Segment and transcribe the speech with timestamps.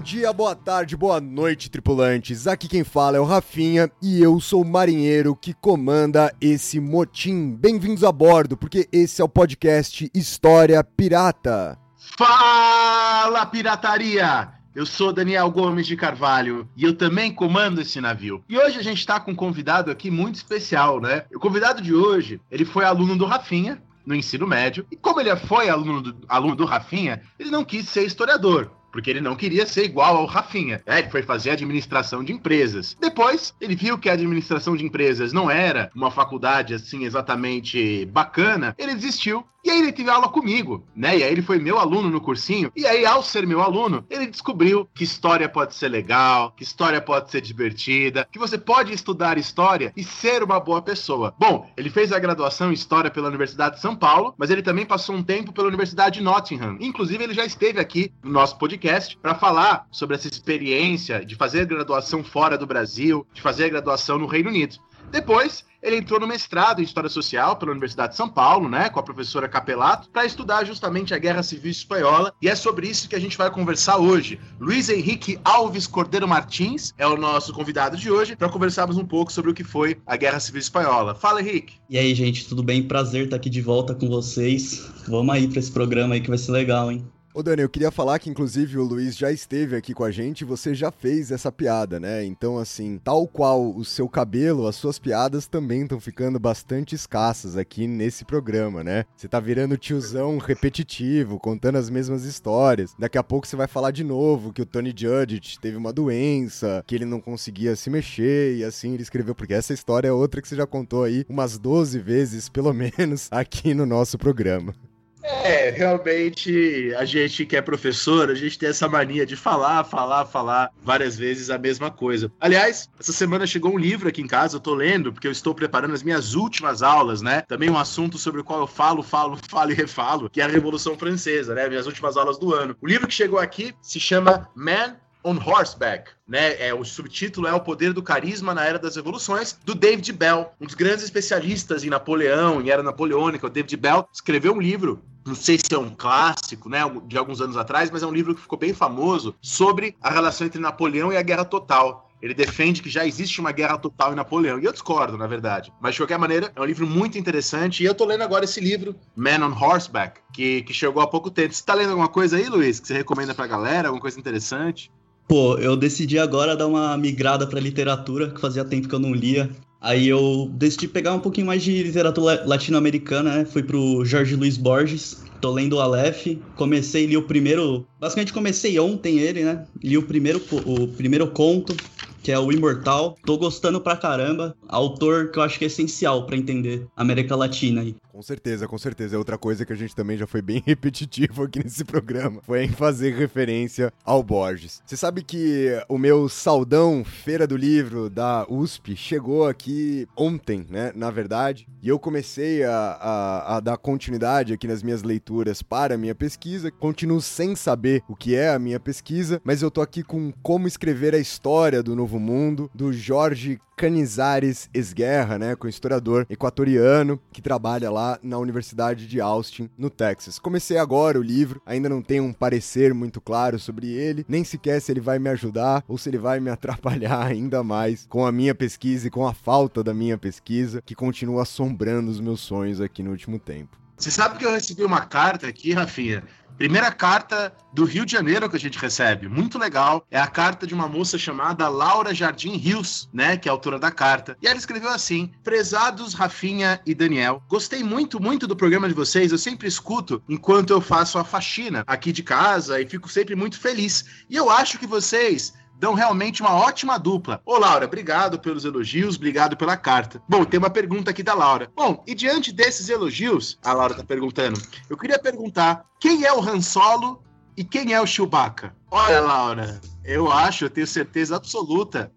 [0.00, 2.46] Dia, boa tarde, boa noite, tripulantes.
[2.46, 7.54] Aqui quem fala é o Rafinha e eu sou o marinheiro que comanda esse motim.
[7.54, 11.78] Bem-vindos a bordo, porque esse é o podcast História Pirata.
[12.16, 14.48] Fala, pirataria!
[14.74, 18.42] Eu sou Daniel Gomes de Carvalho e eu também comando esse navio.
[18.48, 21.24] E hoje a gente está com um convidado aqui muito especial, né?
[21.34, 25.34] O convidado de hoje, ele foi aluno do Rafinha, no ensino médio, e como ele
[25.36, 29.66] foi aluno do, aluno do Rafinha, ele não quis ser historiador porque ele não queria
[29.66, 30.82] ser igual ao Rafinha.
[30.86, 32.96] É, ele foi fazer administração de empresas.
[33.00, 38.74] Depois, ele viu que a administração de empresas não era uma faculdade assim exatamente bacana,
[38.78, 41.18] ele desistiu e aí ele teve aula comigo, né?
[41.18, 42.72] E aí ele foi meu aluno no cursinho.
[42.74, 47.00] E aí, ao ser meu aluno, ele descobriu que história pode ser legal, que história
[47.00, 51.32] pode ser divertida, que você pode estudar história e ser uma boa pessoa.
[51.38, 54.84] Bom, ele fez a graduação em História pela Universidade de São Paulo, mas ele também
[54.84, 56.76] passou um tempo pela Universidade de Nottingham.
[56.80, 61.64] Inclusive, ele já esteve aqui no nosso podcast para falar sobre essa experiência de fazer
[61.66, 64.78] graduação fora do Brasil, de fazer graduação no Reino Unido.
[65.10, 69.00] Depois, ele entrou no mestrado em História Social pela Universidade de São Paulo, né, com
[69.00, 73.16] a professora Capelato, para estudar justamente a Guerra Civil Espanhola, e é sobre isso que
[73.16, 74.38] a gente vai conversar hoje.
[74.60, 79.32] Luiz Henrique Alves Cordeiro Martins é o nosso convidado de hoje, para conversarmos um pouco
[79.32, 81.14] sobre o que foi a Guerra Civil Espanhola.
[81.14, 81.74] Fala, Henrique.
[81.88, 82.82] E aí, gente, tudo bem?
[82.82, 84.90] Prazer estar aqui de volta com vocês.
[85.08, 87.04] Vamos aí para esse programa aí que vai ser legal, hein?
[87.32, 90.40] Ô Dani, eu queria falar que inclusive o Luiz já esteve aqui com a gente
[90.40, 92.24] e você já fez essa piada, né?
[92.24, 97.56] Então, assim, tal qual o seu cabelo, as suas piadas também estão ficando bastante escassas
[97.56, 99.04] aqui nesse programa, né?
[99.16, 102.96] Você tá virando tiozão repetitivo, contando as mesmas histórias.
[102.98, 106.82] Daqui a pouco você vai falar de novo que o Tony Judge teve uma doença,
[106.84, 110.42] que ele não conseguia se mexer e assim ele escreveu, porque essa história é outra
[110.42, 114.74] que você já contou aí umas 12 vezes, pelo menos, aqui no nosso programa.
[115.22, 120.24] É, realmente, a gente que é professor, a gente tem essa mania de falar, falar,
[120.26, 122.32] falar várias vezes a mesma coisa.
[122.40, 125.54] Aliás, essa semana chegou um livro aqui em casa, eu tô lendo, porque eu estou
[125.54, 127.42] preparando as minhas últimas aulas, né?
[127.42, 130.48] Também um assunto sobre o qual eu falo, falo, falo e refalo, que é a
[130.48, 131.68] Revolução Francesa, né?
[131.68, 132.76] Minhas últimas aulas do ano.
[132.80, 136.60] O livro que chegou aqui se chama Man on Horseback, né?
[136.66, 140.50] É, o subtítulo é O Poder do Carisma na Era das Revoluções, do David Bell,
[140.60, 143.46] um dos grandes especialistas em Napoleão, em Era Napoleônica.
[143.46, 147.40] O David Bell escreveu um livro não sei se é um clássico, né, de alguns
[147.40, 151.12] anos atrás, mas é um livro que ficou bem famoso sobre a relação entre Napoleão
[151.12, 152.10] e a Guerra Total.
[152.22, 154.58] Ele defende que já existe uma guerra total em Napoleão.
[154.58, 155.72] E eu discordo, na verdade.
[155.80, 157.82] Mas, de qualquer maneira, é um livro muito interessante.
[157.82, 161.30] E eu tô lendo agora esse livro, Man on Horseback, que, que chegou há pouco
[161.30, 161.54] tempo.
[161.54, 163.88] Você tá lendo alguma coisa aí, Luiz, que você recomenda pra galera?
[163.88, 164.90] Alguma coisa interessante?
[165.26, 169.14] Pô, eu decidi agora dar uma migrada pra literatura, que fazia tempo que eu não
[169.14, 169.50] lia.
[169.80, 173.44] Aí eu decidi pegar um pouquinho mais de literatura latino-americana, né?
[173.44, 176.26] Fui pro Jorge Luiz Borges, tô lendo o Aleph,
[176.56, 179.64] comecei li o primeiro, basicamente comecei ontem ele, né?
[179.82, 181.74] Li o primeiro o primeiro conto,
[182.22, 183.16] que é o Imortal.
[183.24, 184.54] Tô gostando pra caramba.
[184.68, 187.94] Autor que eu acho que é essencial para entender a América Latina aí.
[188.20, 189.16] Com certeza, com certeza.
[189.16, 192.42] É outra coisa que a gente também já foi bem repetitivo aqui nesse programa.
[192.42, 194.82] Foi em fazer referência ao Borges.
[194.84, 200.92] Você sabe que o meu saudão Feira do Livro da USP chegou aqui ontem, né?
[200.94, 201.66] Na verdade.
[201.82, 206.14] E eu comecei a, a, a dar continuidade aqui nas minhas leituras para a minha
[206.14, 206.70] pesquisa.
[206.70, 210.68] Continuo sem saber o que é a minha pesquisa, mas eu tô aqui com Como
[210.68, 217.40] Escrever a História do Novo Mundo, do Jorge Canizares Esguerra, né, com historiador equatoriano que
[217.40, 220.38] trabalha lá na Universidade de Austin, no Texas.
[220.38, 224.80] Comecei agora o livro, ainda não tenho um parecer muito claro sobre ele, nem sequer
[224.80, 228.32] se ele vai me ajudar ou se ele vai me atrapalhar ainda mais com a
[228.32, 232.80] minha pesquisa e com a falta da minha pesquisa, que continua assombrando os meus sonhos
[232.80, 233.78] aqui no último tempo.
[234.00, 236.24] Você sabe que eu recebi uma carta aqui, Rafinha,
[236.60, 240.06] Primeira carta do Rio de Janeiro que a gente recebe, muito legal.
[240.10, 243.90] É a carta de uma moça chamada Laura Jardim Rios, né, que é autora da
[243.90, 244.36] carta.
[244.42, 249.32] E ela escreveu assim: Prezados Rafinha e Daniel, gostei muito, muito do programa de vocês.
[249.32, 253.58] Eu sempre escuto enquanto eu faço a faxina aqui de casa e fico sempre muito
[253.58, 254.04] feliz.
[254.28, 257.40] E eu acho que vocês dão realmente uma ótima dupla.
[257.44, 260.22] Ô, Laura, obrigado pelos elogios, obrigado pela carta.
[260.28, 261.72] Bom, tem uma pergunta aqui da Laura.
[261.74, 264.60] Bom, e diante desses elogios, a Laura tá perguntando,
[264.90, 267.22] eu queria perguntar quem é o Han Solo
[267.56, 268.76] e quem é o Chewbacca?
[268.90, 272.12] Olha, Laura, eu acho, eu tenho certeza absoluta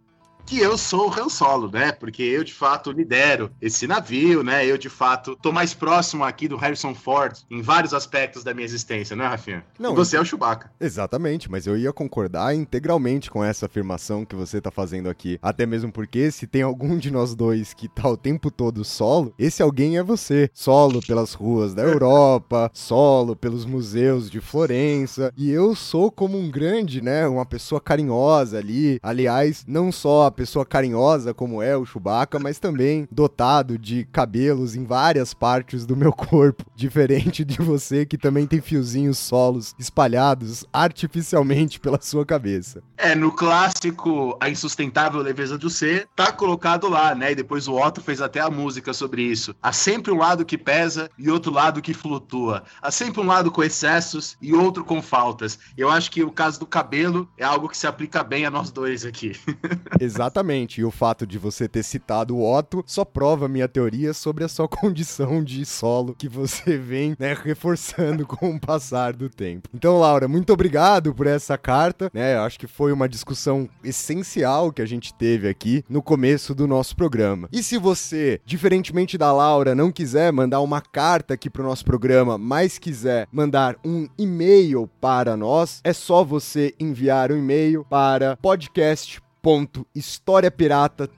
[0.45, 1.91] que eu sou o Han Solo, né?
[1.91, 4.65] Porque eu de fato lidero esse navio, né?
[4.65, 8.65] Eu de fato tô mais próximo aqui do Harrison Ford em vários aspectos da minha
[8.65, 9.63] existência, né, Rafinha?
[9.79, 10.71] Não, e você é o Chewbacca.
[10.79, 15.39] Exatamente, mas eu ia concordar integralmente com essa afirmação que você tá fazendo aqui.
[15.41, 19.33] Até mesmo porque se tem algum de nós dois que tá o tempo todo solo,
[19.37, 20.49] esse alguém é você.
[20.53, 26.51] Solo pelas ruas da Europa, solo pelos museus de Florença, e eu sou como um
[26.51, 28.99] grande, né, uma pessoa carinhosa ali.
[29.01, 34.75] Aliás, não só a pessoa carinhosa como é o Chewbacca, mas também dotado de cabelos
[34.75, 40.65] em várias partes do meu corpo, diferente de você que também tem fiozinhos solos espalhados
[40.73, 42.81] artificialmente pela sua cabeça.
[42.97, 47.31] É, no clássico A Insustentável Leveza do Ser, tá colocado lá, né?
[47.31, 49.55] E depois o Otto fez até a música sobre isso.
[49.61, 52.63] Há sempre um lado que pesa e outro lado que flutua.
[52.81, 55.59] Há sempre um lado com excessos e outro com faltas.
[55.77, 58.71] Eu acho que o caso do cabelo é algo que se aplica bem a nós
[58.71, 59.33] dois aqui.
[60.23, 60.79] Exatamente.
[60.79, 64.47] E o fato de você ter citado o Otto só prova minha teoria sobre a
[64.47, 69.67] sua condição de solo que você vem, né, reforçando com o passar do tempo.
[69.73, 72.37] Então, Laura, muito obrigado por essa carta, né?
[72.37, 76.95] Acho que foi uma discussão essencial que a gente teve aqui no começo do nosso
[76.95, 77.49] programa.
[77.51, 82.37] E se você, diferentemente da Laura, não quiser mandar uma carta aqui pro nosso programa,
[82.37, 89.21] mas quiser mandar um e-mail para nós, é só você enviar um e-mail para podcast
[89.43, 89.85] ponto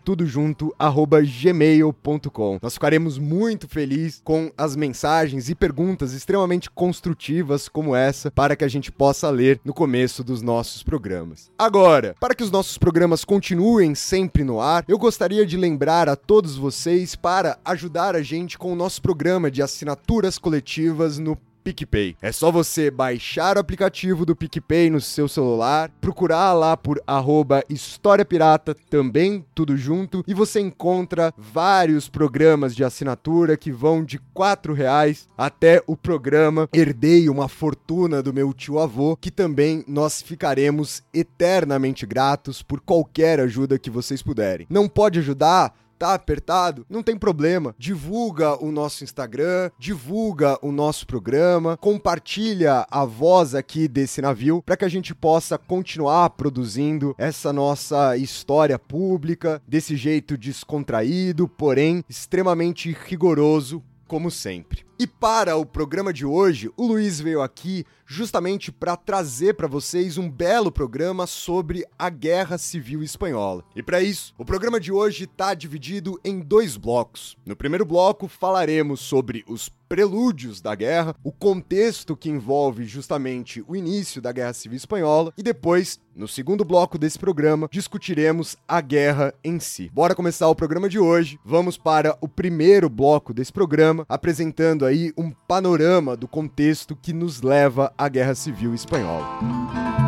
[0.03, 7.69] tudo junto arroba gmail.com nós ficaremos muito felizes com as mensagens e perguntas extremamente construtivas
[7.69, 11.51] como essa para que a gente possa ler no começo dos nossos programas.
[11.55, 16.15] Agora para que os nossos programas continuem sempre no ar eu gostaria de lembrar a
[16.15, 22.15] todos vocês para ajudar a gente com o nosso programa de assinaturas coletivas no PicPay.
[22.21, 27.63] É só você baixar o aplicativo do PicPay no seu celular, procurar lá por arroba
[27.67, 34.17] História Pirata, também tudo junto, e você encontra vários programas de assinatura que vão de
[34.17, 40.21] R$ reais até o programa Herdei uma Fortuna do meu tio avô, que também nós
[40.21, 44.67] ficaremos eternamente gratos por qualquer ajuda que vocês puderem.
[44.69, 45.73] Não pode ajudar?
[45.97, 47.75] Tá apertado, não tem problema.
[47.77, 54.77] Divulga o nosso Instagram, divulga o nosso programa, compartilha a voz aqui desse navio para
[54.77, 62.95] que a gente possa continuar produzindo essa nossa história pública desse jeito descontraído, porém extremamente
[63.07, 64.84] rigoroso, como sempre.
[64.97, 70.17] E para o programa de hoje, o Luiz veio aqui justamente para trazer para vocês
[70.17, 73.65] um belo programa sobre a Guerra Civil Espanhola.
[73.75, 77.35] E para isso, o programa de hoje está dividido em dois blocos.
[77.45, 83.75] No primeiro bloco, falaremos sobre os prelúdios da guerra, o contexto que envolve justamente o
[83.75, 89.33] início da Guerra Civil Espanhola, e depois, no segundo bloco desse programa, discutiremos a guerra
[89.43, 89.89] em si.
[89.93, 91.39] Bora começar o programa de hoje.
[91.45, 97.41] Vamos para o primeiro bloco desse programa, apresentando aí um panorama do contexto que nos
[97.41, 100.04] leva à Guerra Civil Espanhola.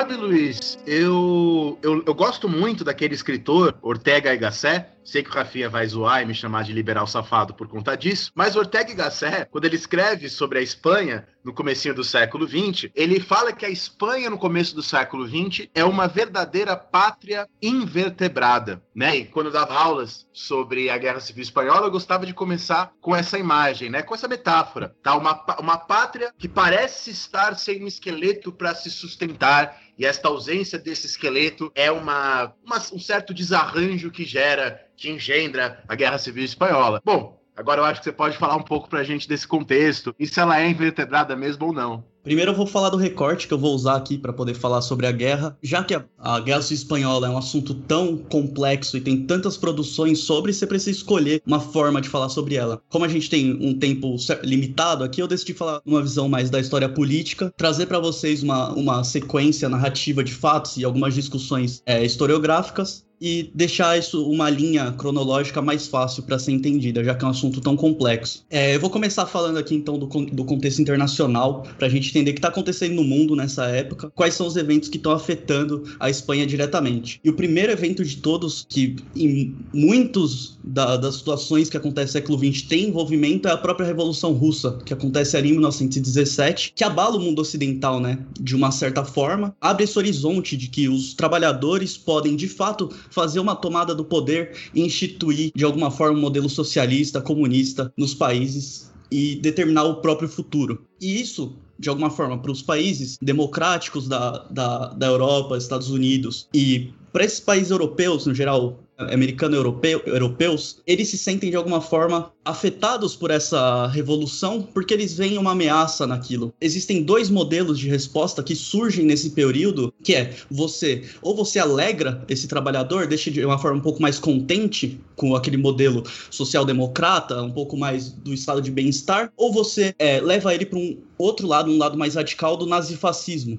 [0.00, 4.86] Sabe, Luiz, eu, eu, eu gosto muito daquele escritor, Ortega y Gasset.
[5.04, 8.32] Sei que o Rafinha vai zoar e me chamar de liberal safado por conta disso,
[8.34, 12.90] mas Ortega y Gasset, quando ele escreve sobre a Espanha no comecinho do século XX,
[12.94, 18.82] ele fala que a Espanha no começo do século XX é uma verdadeira pátria invertebrada,
[18.94, 19.16] né?
[19.16, 23.14] E quando eu dava aulas sobre a Guerra Civil Espanhola, eu gostava de começar com
[23.14, 24.02] essa imagem, né?
[24.02, 25.16] Com essa metáfora, tá?
[25.16, 30.78] Uma, uma pátria que parece estar sem um esqueleto para se sustentar e esta ausência
[30.78, 36.42] desse esqueleto é uma, uma, um certo desarranjo que gera, que engendra a Guerra Civil
[36.42, 37.02] Espanhola.
[37.04, 40.26] Bom, agora eu acho que você pode falar um pouco pra gente desse contexto e
[40.26, 42.04] se ela é invertebrada mesmo ou não.
[42.22, 45.06] Primeiro eu vou falar do recorte que eu vou usar aqui para poder falar sobre
[45.06, 49.24] a guerra, já que a, a Guerra Espanhola é um assunto tão complexo e tem
[49.24, 52.82] tantas produções sobre, você precisa escolher uma forma de falar sobre ela.
[52.90, 56.60] Como a gente tem um tempo limitado aqui, eu decidi falar uma visão mais da
[56.60, 62.04] história política, trazer para vocês uma, uma sequência narrativa de fatos e algumas discussões é,
[62.04, 67.28] historiográficas e deixar isso uma linha cronológica mais fácil para ser entendida, já que é
[67.28, 68.44] um assunto tão complexo.
[68.48, 72.30] É, eu vou começar falando aqui então do, do contexto internacional, para a gente entender
[72.30, 75.84] o que está acontecendo no mundo nessa época, quais são os eventos que estão afetando
[75.98, 77.20] a Espanha diretamente.
[77.22, 82.12] E o primeiro evento de todos, que em muitos da, das situações que acontecem no
[82.12, 86.84] século XX tem envolvimento, é a própria Revolução Russa, que acontece ali em 1917, que
[86.84, 88.18] abala o mundo ocidental, né?
[88.40, 93.40] De uma certa forma, abre esse horizonte de que os trabalhadores podem, de fato, fazer
[93.40, 98.90] uma tomada do poder e instituir, de alguma forma, um modelo socialista, comunista nos países
[99.10, 100.84] e determinar o próprio futuro.
[101.00, 106.48] E isso, de alguma forma, para os países democráticos da, da, da Europa, Estados Unidos
[106.54, 108.78] e para esses países europeus, no geral,
[109.10, 115.14] americano europeu, europeus, eles se sentem de alguma forma afetados por essa revolução porque eles
[115.14, 116.52] veem uma ameaça naquilo.
[116.60, 122.24] Existem dois modelos de resposta que surgem nesse período, que é você ou você alegra
[122.28, 127.50] esse trabalhador, deixa de uma forma um pouco mais contente com aquele modelo social-democrata, um
[127.50, 131.70] pouco mais do estado de bem-estar, ou você é, leva ele para um outro lado,
[131.70, 133.58] um lado mais radical do nazifascismo,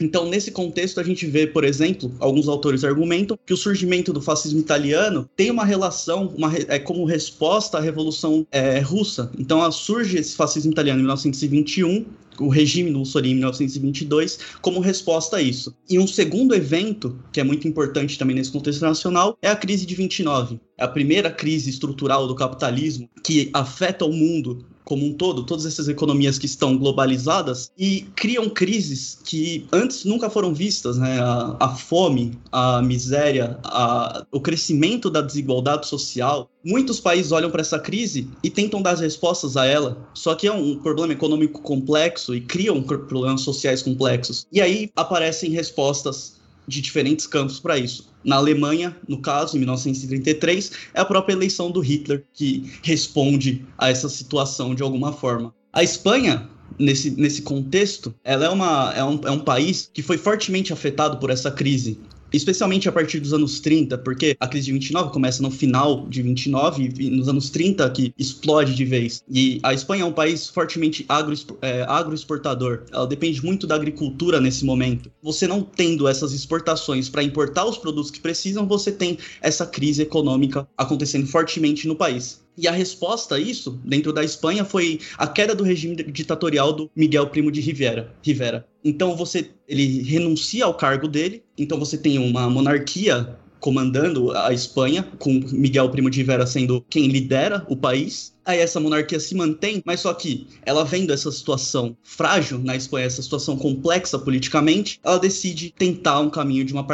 [0.00, 4.20] então, nesse contexto, a gente vê, por exemplo, alguns autores argumentam que o surgimento do
[4.20, 9.30] fascismo italiano tem uma relação, uma, é como resposta à Revolução é, Russa.
[9.38, 12.06] Então, surge esse fascismo italiano em 1921,
[12.38, 15.74] o regime Mussolini em 1922, como resposta a isso.
[15.88, 19.84] E um segundo evento, que é muito importante também nesse contexto nacional, é a crise
[19.84, 20.58] de 29.
[20.80, 25.86] A primeira crise estrutural do capitalismo que afeta o mundo como um todo, todas essas
[25.86, 31.20] economias que estão globalizadas e criam crises que antes nunca foram vistas, né?
[31.20, 36.50] A, a fome, a miséria, a, o crescimento da desigualdade social.
[36.64, 40.52] Muitos países olham para essa crise e tentam dar respostas a ela, só que é
[40.52, 44.44] um problema econômico complexo e criam problemas sociais complexos.
[44.50, 46.39] E aí aparecem respostas
[46.70, 48.08] de diferentes campos para isso.
[48.24, 53.90] Na Alemanha, no caso, em 1933, é a própria eleição do Hitler que responde a
[53.90, 55.52] essa situação de alguma forma.
[55.72, 56.48] A Espanha,
[56.78, 61.18] nesse, nesse contexto, ela é, uma, é, um, é um país que foi fortemente afetado
[61.18, 61.98] por essa crise
[62.32, 66.22] especialmente a partir dos anos 30, porque a crise de 29 começa no final de
[66.22, 69.22] 29 e nos anos 30 que explode de vez.
[69.28, 72.82] E a Espanha é um país fortemente agro, é, agroexportador.
[72.92, 75.10] Ela depende muito da agricultura nesse momento.
[75.22, 80.02] Você não tendo essas exportações para importar os produtos que precisam, você tem essa crise
[80.02, 82.40] econômica acontecendo fortemente no país.
[82.56, 86.90] E a resposta a isso, dentro da Espanha, foi a queda do regime ditatorial do
[86.94, 88.14] Miguel Primo de Rivera.
[88.22, 88.66] Rivera.
[88.84, 91.42] Então você, ele renuncia ao cargo dele.
[91.56, 97.08] Então você tem uma monarquia comandando a Espanha, com Miguel Primo de Rivera sendo quem
[97.08, 98.34] lidera o país.
[98.44, 103.06] Aí essa monarquia se mantém, mas só que ela vendo essa situação frágil na Espanha,
[103.06, 106.86] essa situação complexa politicamente, ela decide tentar um caminho de uma,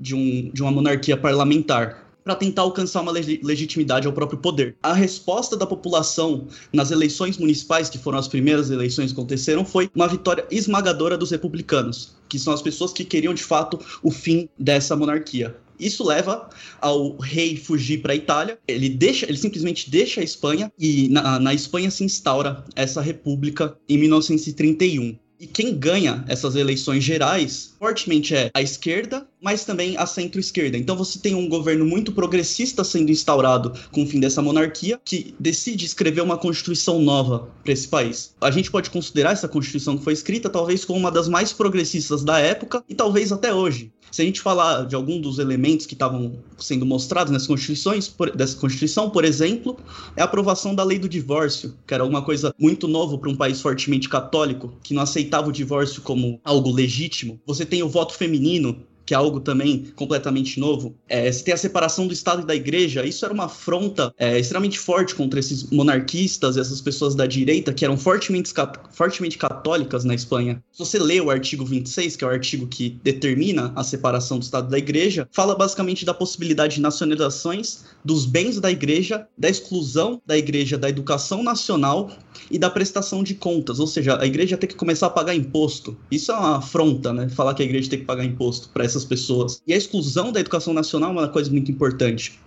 [0.00, 4.74] de um, de uma monarquia parlamentar para tentar alcançar uma leg legitimidade ao próprio poder.
[4.82, 9.88] A resposta da população nas eleições municipais, que foram as primeiras eleições que aconteceram, foi
[9.94, 14.48] uma vitória esmagadora dos republicanos, que são as pessoas que queriam de fato o fim
[14.58, 15.56] dessa monarquia.
[15.78, 18.58] Isso leva ao rei fugir para a Itália.
[18.66, 23.76] Ele deixa, ele simplesmente deixa a Espanha e na, na Espanha se instaura essa república
[23.88, 25.16] em 1931.
[25.38, 30.76] E quem ganha essas eleições gerais fortemente é a esquerda, mas também a centro-esquerda.
[30.76, 35.34] Então você tem um governo muito progressista sendo instaurado com o fim dessa monarquia, que
[35.38, 38.34] decide escrever uma constituição nova para esse país.
[38.40, 42.24] A gente pode considerar essa constituição que foi escrita talvez como uma das mais progressistas
[42.24, 43.92] da época e talvez até hoje.
[44.10, 48.34] Se a gente falar de algum dos elementos que estavam sendo mostrados nessas constituições, por,
[48.34, 49.76] dessa constituição, por exemplo,
[50.16, 53.36] é a aprovação da lei do divórcio, que era uma coisa muito novo para um
[53.36, 57.38] país fortemente católico, que não aceitava o divórcio como algo legítimo.
[57.46, 60.96] Você tem o voto feminino, que é algo também completamente novo.
[61.08, 64.38] É, você tem a separação do Estado e da Igreja, isso era uma afronta é,
[64.38, 68.52] extremamente forte contra esses monarquistas, essas pessoas da direita que eram fortemente,
[68.90, 70.62] fortemente católicas na Espanha.
[70.72, 74.42] Se você lê o artigo 26, que é o artigo que determina a separação do
[74.42, 80.20] Estado da Igreja, fala basicamente da possibilidade de nacionalizações dos bens da Igreja, da exclusão
[80.26, 82.10] da Igreja da educação nacional
[82.50, 85.96] e da prestação de contas, ou seja, a Igreja tem que começar a pagar imposto.
[86.10, 87.28] Isso é uma afronta, né?
[87.28, 89.62] Falar que a Igreja tem que pagar imposto para essa essas pessoas.
[89.66, 92.38] E a exclusão da educação nacional é uma coisa muito importante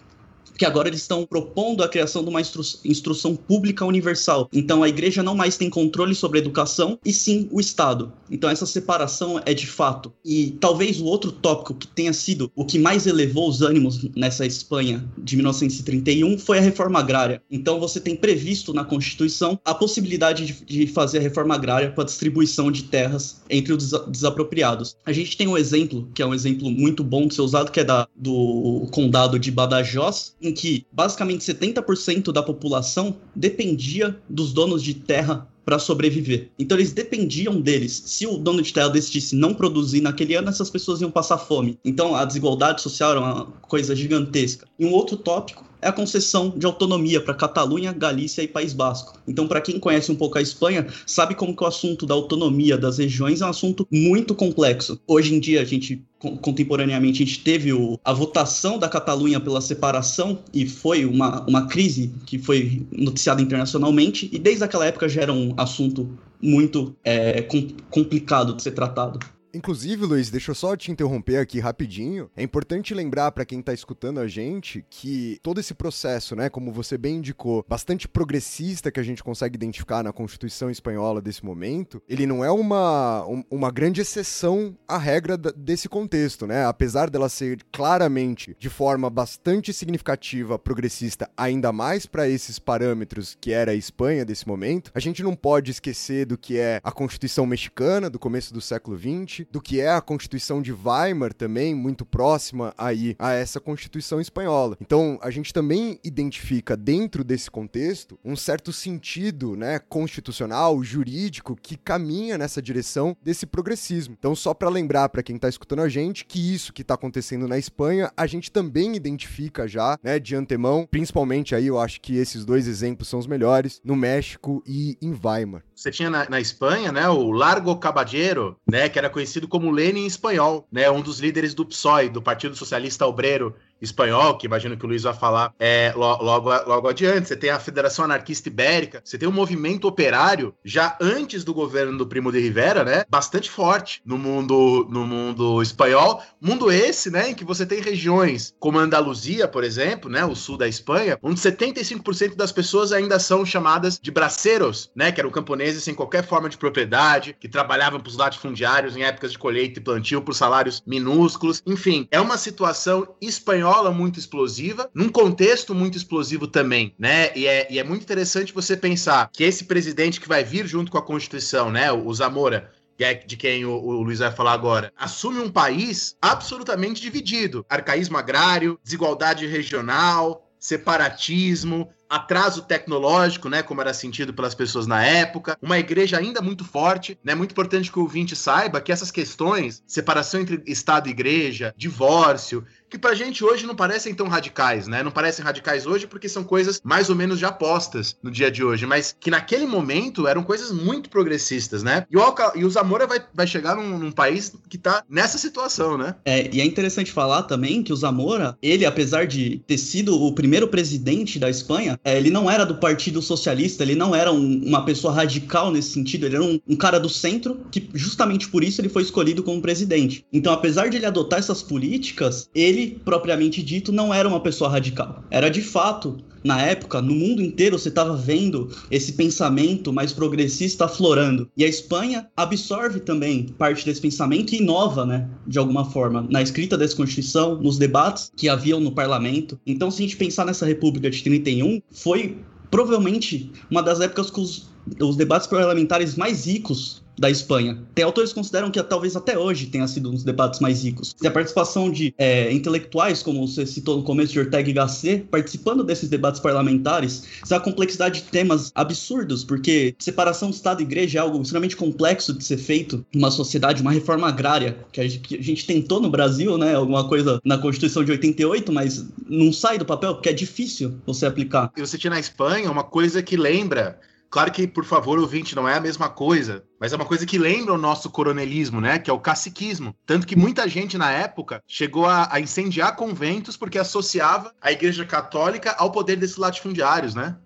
[0.59, 4.49] que agora eles estão propondo a criação de uma instru instrução pública universal.
[4.51, 8.11] Então a igreja não mais tem controle sobre a educação, e sim o Estado.
[8.29, 10.11] Então essa separação é de fato.
[10.23, 14.45] E talvez o outro tópico que tenha sido o que mais elevou os ânimos nessa
[14.45, 17.41] Espanha de 1931 foi a reforma agrária.
[17.49, 22.03] Então você tem previsto na Constituição a possibilidade de, de fazer a reforma agrária para
[22.03, 24.97] a distribuição de terras entre os desapropriados.
[25.05, 27.79] A gente tem um exemplo, que é um exemplo muito bom de ser usado, que
[27.79, 34.84] é da, do condado de Badajoz, em que basicamente 70% da população dependia dos donos
[34.84, 36.50] de terra para sobreviver.
[36.58, 38.01] Então eles dependiam deles.
[38.08, 41.77] Se o dono de terra decidisse não produzir naquele ano, essas pessoas iam passar fome.
[41.86, 44.65] Então a desigualdade social era uma coisa gigantesca.
[44.79, 49.19] E um outro tópico é a concessão de autonomia para Catalunha, Galícia e País Basco.
[49.27, 52.77] Então, para quem conhece um pouco a Espanha, sabe como que o assunto da autonomia
[52.77, 55.00] das regiões é um assunto muito complexo.
[55.07, 59.62] Hoje em dia, a gente contemporaneamente a gente teve o, a votação da Catalunha pela
[59.62, 65.21] separação e foi uma, uma crise que foi noticiada internacionalmente e desde aquela época já
[65.21, 66.09] era um assunto
[66.41, 69.19] muito é, com, complicado de ser tratado.
[69.53, 72.29] Inclusive, Luiz, deixa eu só te interromper aqui rapidinho.
[72.38, 76.72] É importante lembrar para quem tá escutando a gente que todo esse processo, né, como
[76.72, 82.01] você bem indicou, bastante progressista que a gente consegue identificar na Constituição espanhola desse momento,
[82.08, 86.65] ele não é uma, uma grande exceção à regra desse contexto, né?
[86.65, 93.51] Apesar dela ser claramente de forma bastante significativa progressista, ainda mais para esses parâmetros que
[93.51, 97.46] era a Espanha desse momento, a gente não pode esquecer do que é a Constituição
[97.46, 102.05] mexicana do começo do século XX do que é a Constituição de Weimar também, muito
[102.05, 104.77] próxima aí a essa Constituição espanhola.
[104.81, 111.77] Então, a gente também identifica dentro desse contexto um certo sentido, né, constitucional, jurídico que
[111.77, 114.15] caminha nessa direção desse progressismo.
[114.17, 117.48] Então, só para lembrar para quem está escutando a gente que isso que está acontecendo
[117.48, 122.15] na Espanha, a gente também identifica já, né, de antemão, principalmente aí eu acho que
[122.15, 125.63] esses dois exemplos são os melhores, no México e em Weimar.
[125.75, 129.71] Você tinha na, na Espanha, né, o Largo Caballero, né, que era conhecido conhecido como
[129.71, 130.89] Lenin espanhol, né?
[130.89, 135.03] Um dos líderes do PSOE, do Partido Socialista Obreiro espanhol, que imagino que o Luiz
[135.03, 137.27] vai falar é, logo, logo adiante.
[137.27, 141.98] Você tem a Federação Anarquista Ibérica, você tem um movimento operário já antes do governo
[141.98, 143.03] do Primo de Rivera, né?
[143.09, 146.21] Bastante forte no mundo, no mundo espanhol.
[146.41, 147.29] Mundo esse, né?
[147.29, 150.25] Em que você tem regiões como Andaluzia, por exemplo, né?
[150.25, 155.11] O sul da Espanha, onde 75% das pessoas ainda são chamadas de braceiros, né?
[155.11, 159.31] Que eram camponeses sem qualquer forma de propriedade, que trabalhavam para os latifundiários em épocas
[159.31, 161.61] de colheita e plantio por salários minúsculos.
[161.65, 167.32] Enfim, é uma situação espanhola espanhola muito explosiva, num contexto muito explosivo também, né?
[167.36, 170.92] E é, e é muito interessante você pensar que esse presidente que vai vir junto
[170.92, 171.92] com a Constituição, né?
[171.92, 177.01] O Zamora, é de quem o, o, Luiz vai falar agora, assume um país absolutamente
[177.01, 177.66] dividido.
[177.70, 185.58] Arcaísmo agrário, desigualdade regional, separatismo, atraso tecnológico, né, como era sentido pelas pessoas na época,
[185.62, 189.84] uma igreja ainda muito forte, né, muito importante que o ouvinte saiba que essas questões,
[189.86, 195.03] separação entre Estado e igreja, divórcio, que pra gente hoje não parecem tão radicais, né?
[195.03, 198.63] Não parecem radicais hoje porque são coisas mais ou menos já postas no dia de
[198.63, 202.05] hoje, mas que naquele momento eram coisas muito progressistas, né?
[202.09, 202.51] E o, Alca...
[202.55, 206.15] e o Zamora vai, vai chegar num, num, país que tá nessa situação, né?
[206.25, 210.33] É, e é interessante falar também que o Zamora, ele, apesar de ter sido o
[210.33, 214.63] primeiro presidente da Espanha, é, ele não era do Partido Socialista, ele não era um,
[214.65, 218.63] uma pessoa radical nesse sentido, ele era um, um cara do centro, que justamente por
[218.63, 220.25] isso ele foi escolhido como presidente.
[220.33, 224.70] Então, apesar de ele adotar essas políticas, ele ele, propriamente dito, não era uma pessoa
[224.70, 225.24] radical.
[225.29, 230.85] Era de fato, na época, no mundo inteiro, você estava vendo esse pensamento mais progressista
[230.85, 231.50] aflorando.
[231.55, 236.42] E a Espanha absorve também parte desse pensamento e inova, né, de alguma forma, na
[236.42, 239.59] escrita dessa Constituição, nos debates que haviam no parlamento.
[239.65, 242.37] Então, se a gente pensar nessa República de 31, foi
[242.72, 244.70] provavelmente uma das épocas com os,
[245.01, 247.77] os debates parlamentares mais ricos da Espanha.
[247.94, 251.16] Tem autores que consideram que talvez até hoje tenha sido um dos debates mais ricos.
[251.22, 255.24] E a participação de é, intelectuais, como você citou no começo, de Ortega y Gasset,
[255.29, 260.82] participando desses debates parlamentares, isso é a complexidade de temas absurdos, porque separação do Estado
[260.82, 265.01] e Igreja é algo extremamente complexo de ser feito numa sociedade, uma reforma agrária, que
[265.01, 268.72] a gente, que a gente tentou no Brasil, né, alguma coisa na Constituição de 88,
[268.72, 271.72] mas não sai do papel, porque é difícil você aplicar.
[271.75, 275.68] E você tinha na Espanha uma coisa que lembra Claro que, por favor, ouvinte, não
[275.68, 279.00] é a mesma coisa, mas é uma coisa que lembra o nosso coronelismo, né?
[279.00, 279.96] Que é o caciquismo.
[280.05, 285.03] Tanto que muita gente na época chegou a, a incendiar conventos porque associava a Igreja
[285.03, 287.37] Católica ao poder desses latifundiários, né?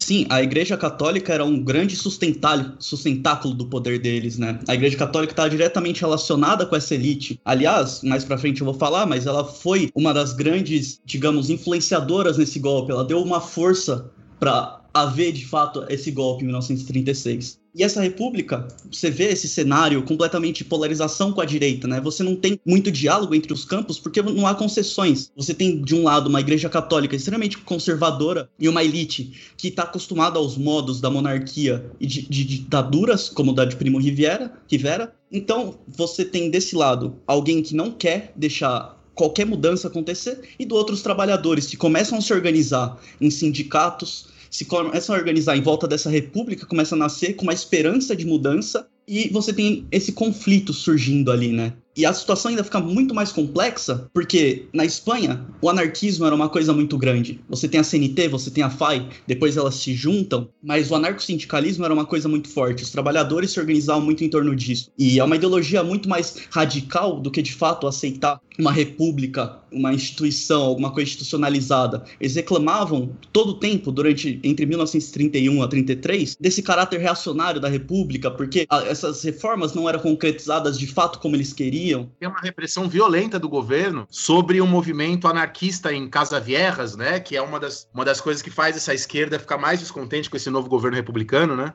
[0.00, 4.58] Sim, a Igreja Católica era um grande sustentáculo do poder deles, né?
[4.68, 7.40] A Igreja Católica está diretamente relacionada com essa elite.
[7.44, 12.36] Aliás, mais para frente eu vou falar, mas ela foi uma das grandes, digamos, influenciadoras
[12.36, 12.92] nesse golpe.
[12.92, 17.58] Ela deu uma força para haver de fato esse golpe em 1936.
[17.74, 22.00] E essa república, você vê esse cenário completamente de polarização com a direita, né?
[22.00, 25.32] Você não tem muito diálogo entre os campos porque não há concessões.
[25.36, 29.82] Você tem, de um lado, uma igreja católica extremamente conservadora e uma elite que está
[29.82, 35.12] acostumada aos modos da monarquia e de, de, ditaduras, como da de Primo Rivera, Rivera.
[35.32, 40.74] Então, você tem desse lado alguém que não quer deixar qualquer mudança acontecer, e do
[40.74, 45.60] outro, os trabalhadores que começam a se organizar em sindicatos, se começam a organizar em
[45.60, 50.12] volta dessa república, começa a nascer com uma esperança de mudança e você tem esse
[50.12, 51.72] conflito surgindo ali, né?
[51.96, 56.48] E a situação ainda fica muito mais complexa, porque na Espanha o anarquismo era uma
[56.48, 57.40] coisa muito grande.
[57.48, 61.84] Você tem a CNT, você tem a FAI, depois elas se juntam, mas o anarcossindicalismo
[61.84, 62.82] era uma coisa muito forte.
[62.82, 64.90] Os trabalhadores se organizavam muito em torno disso.
[64.98, 69.92] E é uma ideologia muito mais radical do que de fato aceitar uma república, uma
[69.92, 72.04] instituição, alguma coisa institucionalizada.
[72.20, 78.30] Eles reclamavam todo o tempo, durante entre 1931 a 33, desse caráter reacionário da república,
[78.30, 81.83] porque essas reformas não eram concretizadas de fato como eles queriam.
[82.18, 87.20] Tem uma repressão violenta do governo sobre um movimento anarquista em Casa Viejas, né?
[87.20, 90.36] Que é uma das, uma das coisas que faz essa esquerda ficar mais descontente com
[90.36, 91.74] esse novo governo republicano, né?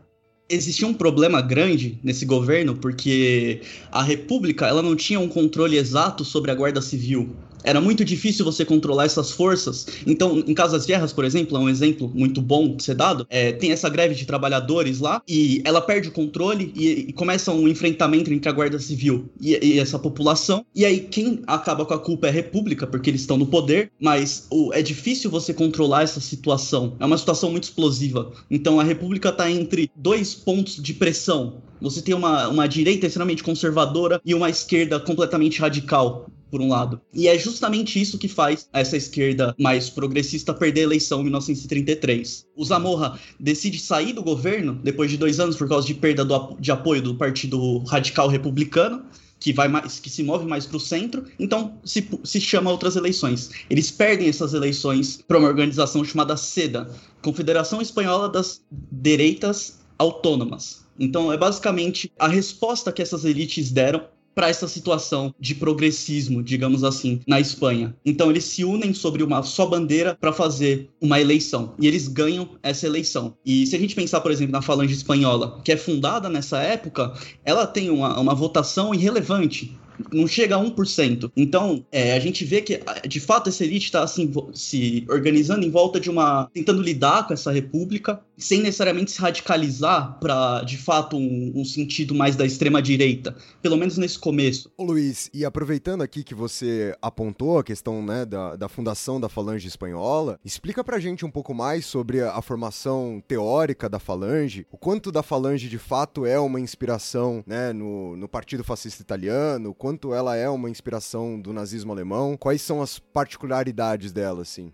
[0.50, 6.26] existia um problema grande nesse governo porque a República ela não tinha um controle exato
[6.26, 9.86] sobre a Guarda Civil era muito difícil você controlar essas forças.
[10.06, 13.26] Então, em Casas Guerras, por exemplo, é um exemplo muito bom de ser dado.
[13.30, 17.52] É, tem essa greve de trabalhadores lá e ela perde o controle e, e começa
[17.52, 20.66] um enfrentamento entre a Guarda Civil e, e, essa população.
[20.74, 23.92] E aí, quem acaba com a culpa é a República, porque eles estão no poder,
[24.00, 26.96] mas o, é difícil você controlar essa situação.
[27.00, 28.32] É uma situação muito explosiva.
[28.50, 31.62] Então, a República está entre dois pontos de pressão.
[31.82, 37.02] Você tem uma, uma direita extremamente conservadora e uma esquerda completamente radical por um lado.
[37.14, 42.46] E é justamente isso que faz essa esquerda mais progressista perder a eleição em 1933.
[42.56, 46.56] O Zamorra decide sair do governo depois de dois anos por causa de perda do,
[46.60, 49.06] de apoio do Partido Radical Republicano
[49.40, 52.96] que vai mais, que se move mais para o centro, então se, se chama outras
[52.96, 53.50] eleições.
[53.70, 56.90] Eles perdem essas eleições para uma organização chamada SEDA,
[57.22, 60.84] Confederação Espanhola das Direitas Autônomas.
[61.00, 66.84] Então é basicamente a resposta que essas elites deram para essa situação de progressismo, digamos
[66.84, 67.96] assim, na Espanha.
[68.06, 72.50] Então eles se unem sobre uma só bandeira para fazer uma eleição e eles ganham
[72.64, 73.36] essa eleição.
[73.46, 77.14] E se a gente pensar, por exemplo, na Falange Espanhola, que é fundada nessa época,
[77.44, 79.78] ela tem uma, uma votação irrelevante
[80.12, 81.32] não chega a 1%.
[81.36, 85.70] Então, é, a gente vê que, de fato, essa elite está assim, se organizando em
[85.70, 86.50] volta de uma.
[86.54, 92.16] tentando lidar com essa república, sem necessariamente se radicalizar para, de fato, um, um, sentido
[92.16, 93.36] mais da extrema-direita.
[93.62, 94.72] Pelo menos nesse começo.
[94.78, 99.30] Ô Luiz, e aproveitando aqui que você apontou a questão né, da, da fundação da
[99.30, 104.66] Falange Espanhola, explica pra gente um pouco mais sobre a, a formação teórica da Falange,
[104.72, 109.74] o quanto da Falange de fato é uma inspiração né, no, no Partido Fascista Italiano,
[109.74, 112.38] quanto ela é uma inspiração do nazismo alemão?
[112.38, 114.72] Quais são as particularidades dela, assim?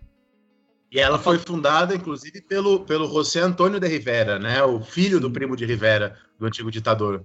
[0.90, 4.62] E ela foi fundada, inclusive, pelo, pelo José Antônio de Rivera, né?
[4.62, 7.24] O filho do primo de Rivera, do antigo ditador.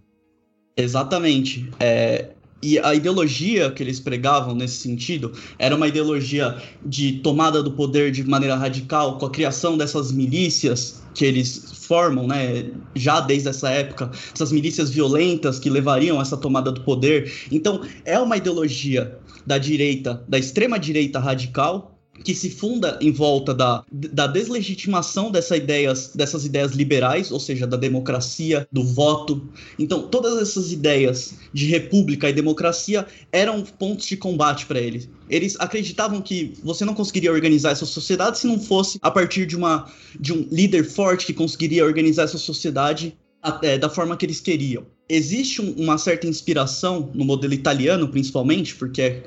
[0.75, 1.69] Exatamente.
[1.79, 2.31] É,
[2.63, 8.11] e a ideologia que eles pregavam nesse sentido era uma ideologia de tomada do poder
[8.11, 13.69] de maneira radical, com a criação dessas milícias que eles formam, né, já desde essa
[13.69, 17.31] época, essas milícias violentas que levariam a essa tomada do poder.
[17.51, 23.53] Então, é uma ideologia da direita, da extrema direita radical, que se funda em volta
[23.53, 29.49] da, da deslegitimação dessa ideias, dessas ideias liberais, ou seja, da democracia, do voto.
[29.77, 35.09] Então, todas essas ideias de república e democracia eram pontos de combate para eles.
[35.29, 39.55] Eles acreditavam que você não conseguiria organizar essa sociedade se não fosse a partir de,
[39.55, 44.39] uma, de um líder forte que conseguiria organizar essa sociedade até, da forma que eles
[44.39, 44.85] queriam.
[45.09, 49.23] Existe um, uma certa inspiração no modelo italiano, principalmente, porque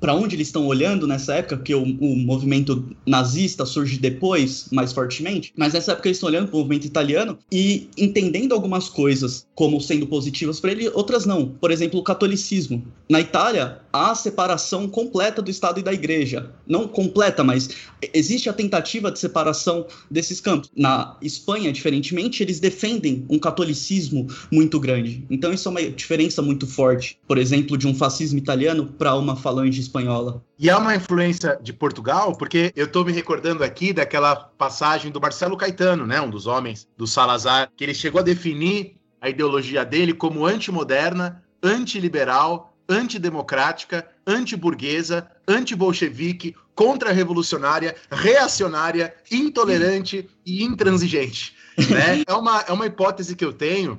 [0.00, 4.92] para onde eles estão olhando nessa época, porque o, o, movimento nazista surge depois, mais
[4.92, 9.46] fortemente, mas nessa época eles estão olhando para o movimento italiano e entendendo algumas coisas
[9.54, 11.48] como sendo positivas para ele, outras não.
[11.48, 12.84] Por exemplo, o catolicismo.
[13.08, 16.50] Na Itália, há a separação completa do Estado e da Igreja.
[16.66, 17.70] Não completa, mas
[18.12, 20.70] existe a tentativa de separação desses campos.
[20.76, 25.24] Na Espanha, diferentemente, eles defendem um catolicismo muito grande.
[25.30, 29.36] Então, isso é uma diferença muito forte, por exemplo, de um fascismo italiano para uma
[29.36, 30.42] falange espanhola.
[30.58, 35.20] E há uma influência de Portugal, porque eu estou me recordando aqui daquela passagem do
[35.20, 39.84] Marcelo Caetano, né, um dos homens do Salazar, que ele chegou a definir a ideologia
[39.84, 51.54] dele como antimoderna, antiliberal, antidemocrática, antiburguesa, antibolchevique, contra-revolucionária, reacionária, intolerante e intransigente.
[51.76, 52.24] Né?
[52.26, 53.98] É, uma, é uma hipótese que eu tenho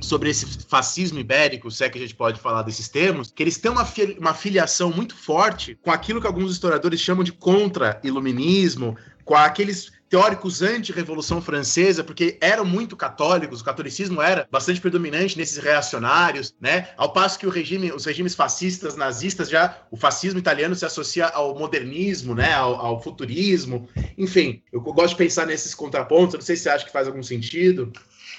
[0.00, 3.58] sobre esse fascismo ibérico, se é que a gente pode falar desses termos, que eles
[3.58, 3.86] têm uma,
[4.18, 10.62] uma filiação muito forte com aquilo que alguns historiadores chamam de contra-iluminismo, com aqueles teóricos
[10.62, 16.88] anti-revolução francesa, porque eram muito católicos, o catolicismo era bastante predominante nesses reacionários, né?
[16.96, 21.26] Ao passo que o regime, os regimes fascistas, nazistas, já o fascismo italiano se associa
[21.26, 22.52] ao modernismo, né?
[22.54, 24.62] Ao, ao futurismo, enfim.
[24.72, 26.34] Eu gosto de pensar nesses contrapontos.
[26.34, 27.92] Não sei se você acha que faz algum sentido.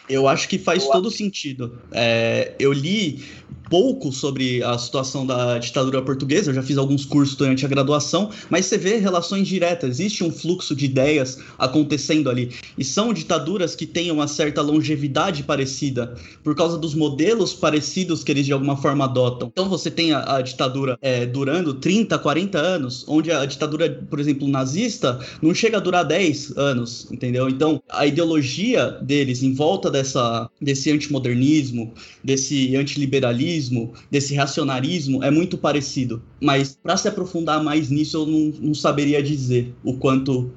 [0.10, 1.80] Eu acho que faz todo sentido.
[1.92, 3.24] É, eu li
[3.70, 8.32] pouco sobre a situação da ditadura portuguesa, eu já fiz alguns cursos durante a graduação,
[8.50, 12.52] mas você vê relações diretas, existe um fluxo de ideias acontecendo ali.
[12.78, 18.32] E são ditaduras que têm uma certa longevidade parecida, por causa dos modelos parecidos que
[18.32, 19.50] eles de alguma forma adotam.
[19.52, 24.20] Então você tem a, a ditadura é, durando 30, 40 anos, onde a ditadura, por
[24.20, 27.48] exemplo, nazista, não chega a durar 10 anos, entendeu?
[27.48, 35.58] Então a ideologia deles em volta dessa, desse antimodernismo, desse antiliberalismo, desse racionarismo é muito
[35.58, 36.22] parecido.
[36.42, 40.52] Mas para se aprofundar mais nisso, eu não, não saberia dizer o quanto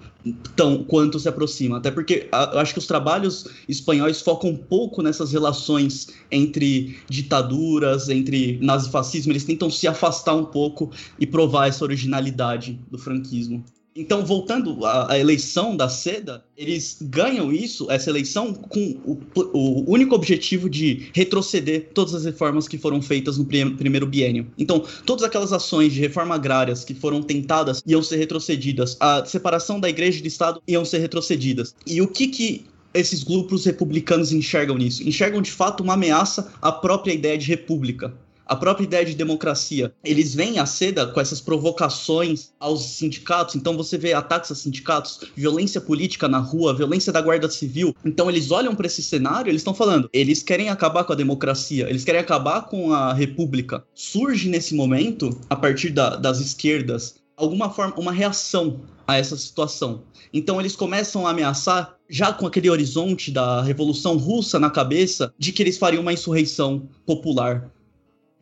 [0.54, 1.78] tão quanto se aproxima.
[1.78, 8.08] Até porque eu acho que os trabalhos espanhóis focam um pouco nessas relações entre ditaduras,
[8.08, 9.32] entre nazifascismo.
[9.32, 13.64] Eles tentam se afastar um pouco e provar essa originalidade do franquismo.
[13.94, 19.18] Então, voltando à, à, eleição da Seda, eles ganham isso, essa eleição, com o,
[19.52, 24.46] o, único objetivo de retroceder todas as reformas que foram feitas no prim, primeiro biênio.
[24.56, 29.78] Então, todas aquelas ações de reforma agrárias que foram tentadas iam ser retrocedidas, a separação
[29.78, 31.74] da igreja e do Estado iam ser retrocedidas.
[31.86, 35.06] E o que que esses grupos republicanos enxergam nisso?
[35.06, 38.14] Enxergam de fato uma ameaça à própria ideia de república
[38.46, 39.92] a própria ideia de democracia.
[40.04, 45.20] Eles vêm à seda com essas provocações aos sindicatos, então você vê ataques a sindicatos,
[45.36, 47.94] violência política na rua, violência da Guarda Civil.
[48.04, 51.88] Então eles olham para esse cenário, eles estão falando, eles querem acabar com a democracia,
[51.88, 53.84] eles querem acabar com a república.
[53.94, 60.04] Surge nesse momento, a partir da, das esquerdas, alguma forma, uma reação a essa situação.
[60.32, 65.52] Então eles começam a ameaçar, já com aquele horizonte da Revolução Russa na cabeça, de
[65.52, 67.70] que eles fariam uma insurreição popular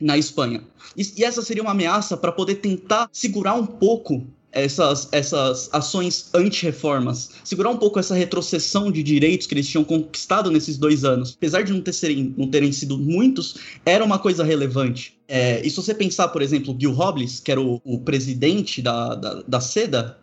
[0.01, 0.63] na Espanha.
[0.97, 6.29] E, e essa seria uma ameaça para poder tentar segurar um pouco essas, essas ações
[6.35, 11.35] anti-reformas, segurar um pouco essa retrocessão de direitos que eles tinham conquistado nesses dois anos.
[11.37, 15.19] Apesar de não, ter serem, não terem sido muitos, era uma coisa relevante.
[15.29, 19.15] É, e se você pensar, por exemplo, Bill Robles, que era o, o presidente da,
[19.15, 20.19] da, da SEDA,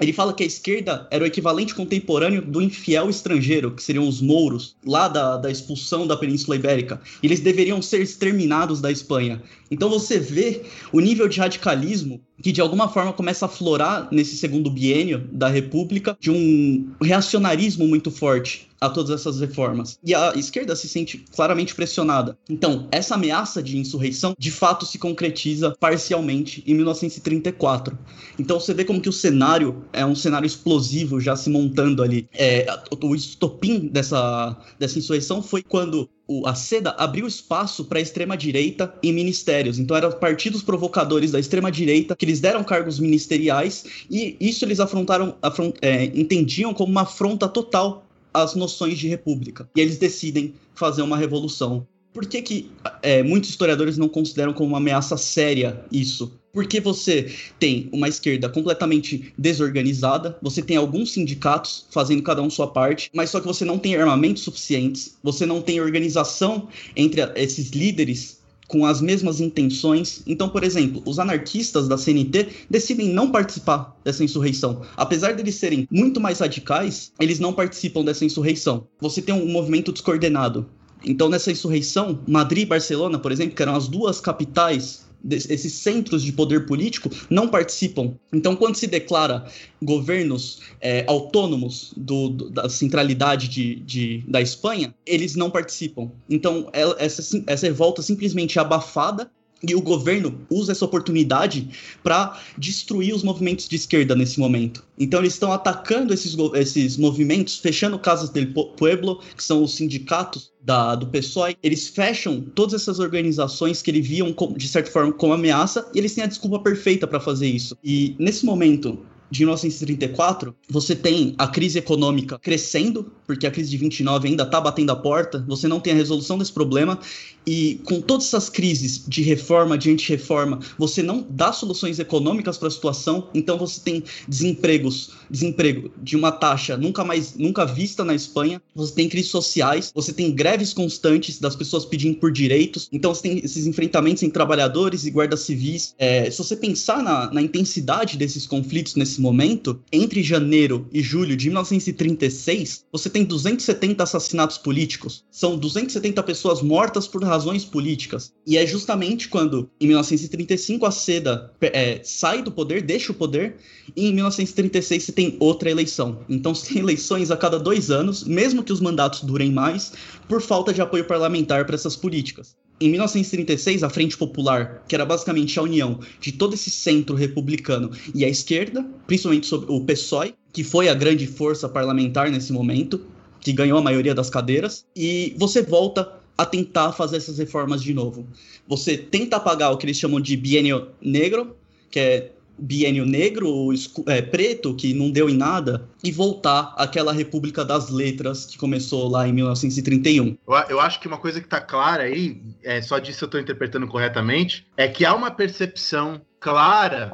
[0.00, 4.20] ele fala que a esquerda era o equivalente contemporâneo do infiel estrangeiro, que seriam os
[4.20, 7.00] mouros, lá da, da expulsão da Península Ibérica.
[7.22, 9.42] Eles deveriam ser exterminados da Espanha.
[9.70, 14.36] Então você vê o nível de radicalismo que de alguma forma começa a florar nesse
[14.36, 19.96] segundo biênio da República de um reacionarismo muito forte a todas essas reformas.
[20.04, 22.36] E a esquerda se sente claramente pressionada.
[22.50, 27.96] Então, essa ameaça de insurreição de fato se concretiza parcialmente em 1934.
[28.36, 32.28] Então você vê como que o cenário é um cenário explosivo já se montando ali.
[32.34, 32.66] É,
[33.00, 36.08] o estopim dessa, dessa insurreição foi quando
[36.46, 39.78] a SEDA abriu espaço para a extrema-direita em ministérios.
[39.78, 45.34] Então, eram partidos provocadores da extrema-direita que eles deram cargos ministeriais e isso eles afrontaram,
[45.42, 49.68] afront, é, entendiam como uma afronta total às noções de república.
[49.76, 51.86] E eles decidem fazer uma revolução.
[52.12, 52.70] Por que, que
[53.02, 56.32] é, muitos historiadores não consideram como uma ameaça séria isso?
[56.52, 62.66] Porque você tem uma esquerda completamente desorganizada, você tem alguns sindicatos fazendo cada um sua
[62.66, 67.70] parte, mas só que você não tem armamentos suficientes, você não tem organização entre esses
[67.70, 70.22] líderes com as mesmas intenções.
[70.26, 74.82] Então, por exemplo, os anarquistas da CNT decidem não participar dessa insurreição.
[74.96, 78.86] Apesar de eles serem muito mais radicais, eles não participam dessa insurreição.
[79.00, 80.66] Você tem um movimento descoordenado.
[81.04, 86.22] Então, nessa insurreição, Madrid e Barcelona, por exemplo, que eram as duas capitais esses centros
[86.22, 88.14] de poder político não participam.
[88.32, 89.46] Então, quando se declara
[89.80, 96.10] governos é, autônomos do, do, da centralidade de, de, da Espanha, eles não participam.
[96.28, 99.30] Então, ela, essa, essa revolta simplesmente é abafada
[99.66, 101.68] e o governo usa essa oportunidade
[102.02, 104.84] para destruir os movimentos de esquerda nesse momento.
[104.98, 110.52] Então eles estão atacando esses, esses movimentos, fechando casas del pueblo, que são os sindicatos
[110.60, 111.56] da, do PSOE.
[111.62, 116.14] Eles fecham todas essas organizações que eles viam de certa forma como ameaça e eles
[116.14, 117.76] têm a desculpa perfeita para fazer isso.
[117.82, 118.98] E nesse momento
[119.32, 124.60] de 1934, você tem a crise econômica crescendo, porque a crise de 29 ainda está
[124.60, 126.98] batendo a porta, você não tem a resolução desse problema,
[127.46, 132.68] e com todas essas crises de reforma, de anti-reforma, você não dá soluções econômicas para
[132.68, 138.14] a situação, então você tem desempregos, desemprego de uma taxa nunca mais nunca vista na
[138.14, 143.14] Espanha, você tem crises sociais, você tem greves constantes das pessoas pedindo por direitos, então
[143.14, 145.94] você tem esses enfrentamentos entre trabalhadores e guardas civis.
[145.98, 151.36] É, se você pensar na, na intensidade desses conflitos nesse momento, entre janeiro e julho
[151.36, 155.24] de 1936, você tem 270 assassinatos políticos.
[155.30, 158.34] São 270 pessoas mortas por razões políticas.
[158.46, 163.56] E é justamente quando, em 1935, a Seda é, sai do poder, deixa o poder,
[163.96, 166.18] e em 1936 se tem outra eleição.
[166.28, 169.94] Então se tem eleições a cada dois anos, mesmo que os mandatos durem mais,
[170.28, 172.54] por falta de apoio parlamentar para essas políticas.
[172.78, 177.90] Em 1936, a Frente Popular, que era basicamente a união de todo esse centro republicano
[178.14, 183.06] e a esquerda, principalmente sobre o PSOE, que foi a grande força parlamentar nesse momento,
[183.40, 187.92] que ganhou a maioria das cadeiras, e você volta a tentar fazer essas reformas de
[187.92, 188.26] novo.
[188.66, 191.56] Você tenta apagar o que eles chamam de bienio negro,
[191.90, 193.70] que é biênio negro,
[194.06, 199.08] é, preto, que não deu em nada, e voltar àquela República das Letras que começou
[199.08, 200.36] lá em 1931.
[200.46, 203.40] Eu, eu acho que uma coisa que está clara aí, é, só disso eu estou
[203.40, 207.10] interpretando corretamente, é que há uma percepção clara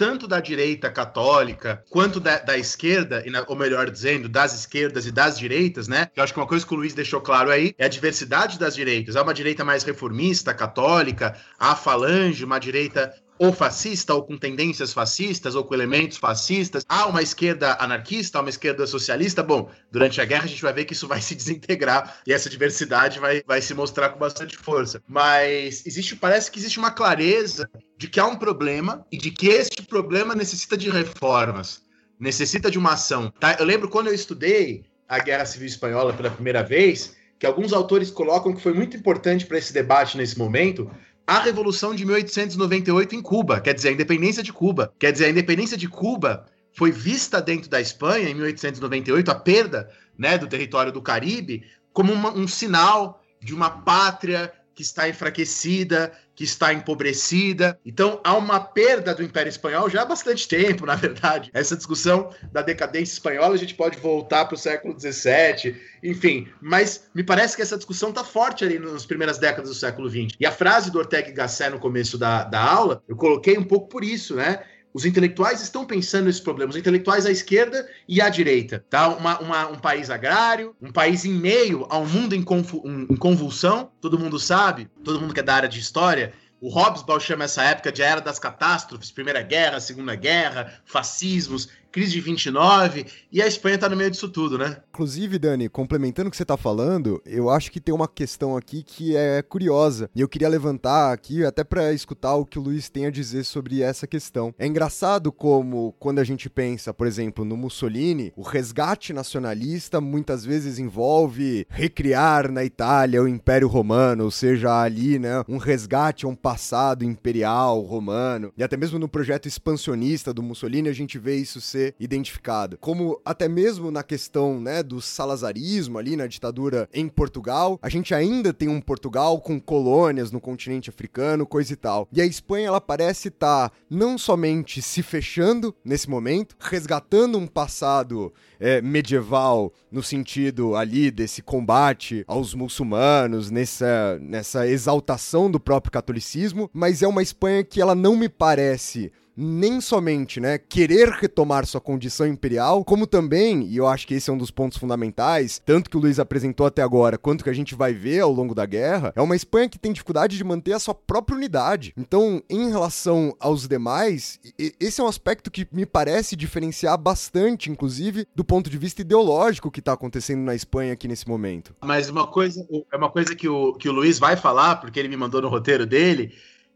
[0.00, 5.38] tanto da direita católica quanto da, da esquerda, ou melhor dizendo, das esquerdas e das
[5.38, 6.08] direitas, né?
[6.16, 8.74] Eu acho que uma coisa que o Luiz deixou claro aí é a diversidade das
[8.74, 9.14] direitas.
[9.14, 14.92] Há uma direita mais reformista, católica, a falange, uma direita ou fascista, ou com tendências
[14.92, 16.84] fascistas, ou com elementos fascistas.
[16.86, 19.42] Há uma esquerda anarquista, há uma esquerda socialista.
[19.42, 22.50] Bom, durante a guerra a gente vai ver que isso vai se desintegrar e essa
[22.50, 25.02] diversidade vai, vai se mostrar com bastante força.
[25.08, 29.48] Mas existe, parece que existe uma clareza de que há um problema e de que
[29.48, 31.80] este problema necessita de reformas,
[32.18, 33.32] necessita de uma ação.
[33.40, 33.56] Tá?
[33.58, 38.10] Eu lembro quando eu estudei a Guerra Civil Espanhola pela primeira vez, que alguns autores
[38.10, 40.90] colocam que foi muito importante para esse debate nesse momento,
[41.30, 44.92] a Revolução de 1898 em Cuba, quer dizer, a independência de Cuba.
[44.98, 49.88] Quer dizer, a independência de Cuba foi vista dentro da Espanha em 1898, a perda
[50.18, 51.62] né, do território do Caribe,
[51.92, 57.78] como uma, um sinal de uma pátria que está enfraquecida, que está empobrecida.
[57.84, 61.50] Então, há uma perda do Império Espanhol já há bastante tempo, na verdade.
[61.52, 66.48] Essa discussão da decadência espanhola, a gente pode voltar para o século XVII, enfim.
[66.62, 70.34] Mas me parece que essa discussão está forte ali nas primeiras décadas do século XX.
[70.40, 73.64] E a frase do Ortega y Gasset no começo da, da aula, eu coloquei um
[73.64, 74.62] pouco por isso, né?
[74.92, 78.84] Os intelectuais estão pensando nesses problemas, os intelectuais à esquerda e à direita.
[78.90, 79.08] Tá?
[79.08, 83.90] Uma, uma, um país agrário, um país em meio a um mundo em, em convulsão,
[84.00, 87.62] todo mundo sabe, todo mundo que é da área de história, o Hobsbawm chama essa
[87.62, 93.46] época de Era das Catástrofes, Primeira Guerra, Segunda Guerra, fascismos, crise de 29, e a
[93.46, 94.78] Espanha tá no meio disso tudo, né?
[94.90, 98.82] Inclusive, Dani, complementando o que você tá falando, eu acho que tem uma questão aqui
[98.82, 102.88] que é curiosa, e eu queria levantar aqui até para escutar o que o Luiz
[102.88, 104.54] tem a dizer sobre essa questão.
[104.58, 110.44] É engraçado como, quando a gente pensa, por exemplo, no Mussolini, o resgate nacionalista muitas
[110.44, 116.28] vezes envolve recriar na Itália o Império Romano, ou seja, ali, né, um resgate a
[116.28, 121.36] um passado imperial romano, e até mesmo no projeto expansionista do Mussolini a gente vê
[121.36, 122.76] isso ser ser identificado.
[122.78, 128.14] Como até mesmo na questão, né, do salazarismo ali na ditadura em Portugal, a gente
[128.14, 132.06] ainda tem um Portugal com colônias no continente africano, coisa e tal.
[132.12, 137.46] E a Espanha ela parece estar tá não somente se fechando nesse momento, resgatando um
[137.46, 145.92] passado é, medieval no sentido ali desse combate aos muçulmanos, nessa, nessa exaltação do próprio
[145.92, 151.66] catolicismo, mas é uma Espanha que ela não me parece nem somente, né, querer retomar
[151.66, 155.60] sua condição imperial, como também, e eu acho que esse é um dos pontos fundamentais,
[155.64, 158.54] tanto que o Luiz apresentou até agora, quanto que a gente vai ver ao longo
[158.54, 161.92] da guerra, é uma Espanha que tem dificuldade de manter a sua própria unidade.
[161.96, 164.38] Então, em relação aos demais,
[164.78, 169.70] esse é um aspecto que me parece diferenciar bastante, inclusive, do ponto de vista ideológico
[169.70, 171.74] que está acontecendo na Espanha aqui nesse momento.
[171.82, 175.08] Mas uma coisa, é uma coisa que o, que o Luiz vai falar, porque ele
[175.08, 176.32] me mandou no roteiro dele,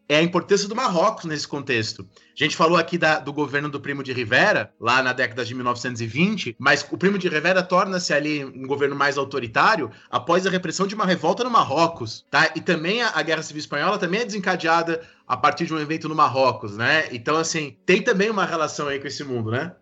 [0.08, 2.06] é a importância do Marrocos nesse contexto.
[2.38, 5.54] A gente falou aqui da, do governo do Primo de Rivera, lá na década de
[5.54, 10.86] 1920, mas o Primo de Rivera torna-se ali um governo mais autoritário após a repressão
[10.86, 12.50] de uma revolta no Marrocos, tá?
[12.54, 16.08] E também a, a Guerra Civil Espanhola também é desencadeada a partir de um evento
[16.08, 17.08] no Marrocos, né?
[17.12, 19.74] Então, assim, tem também uma relação aí com esse mundo, né?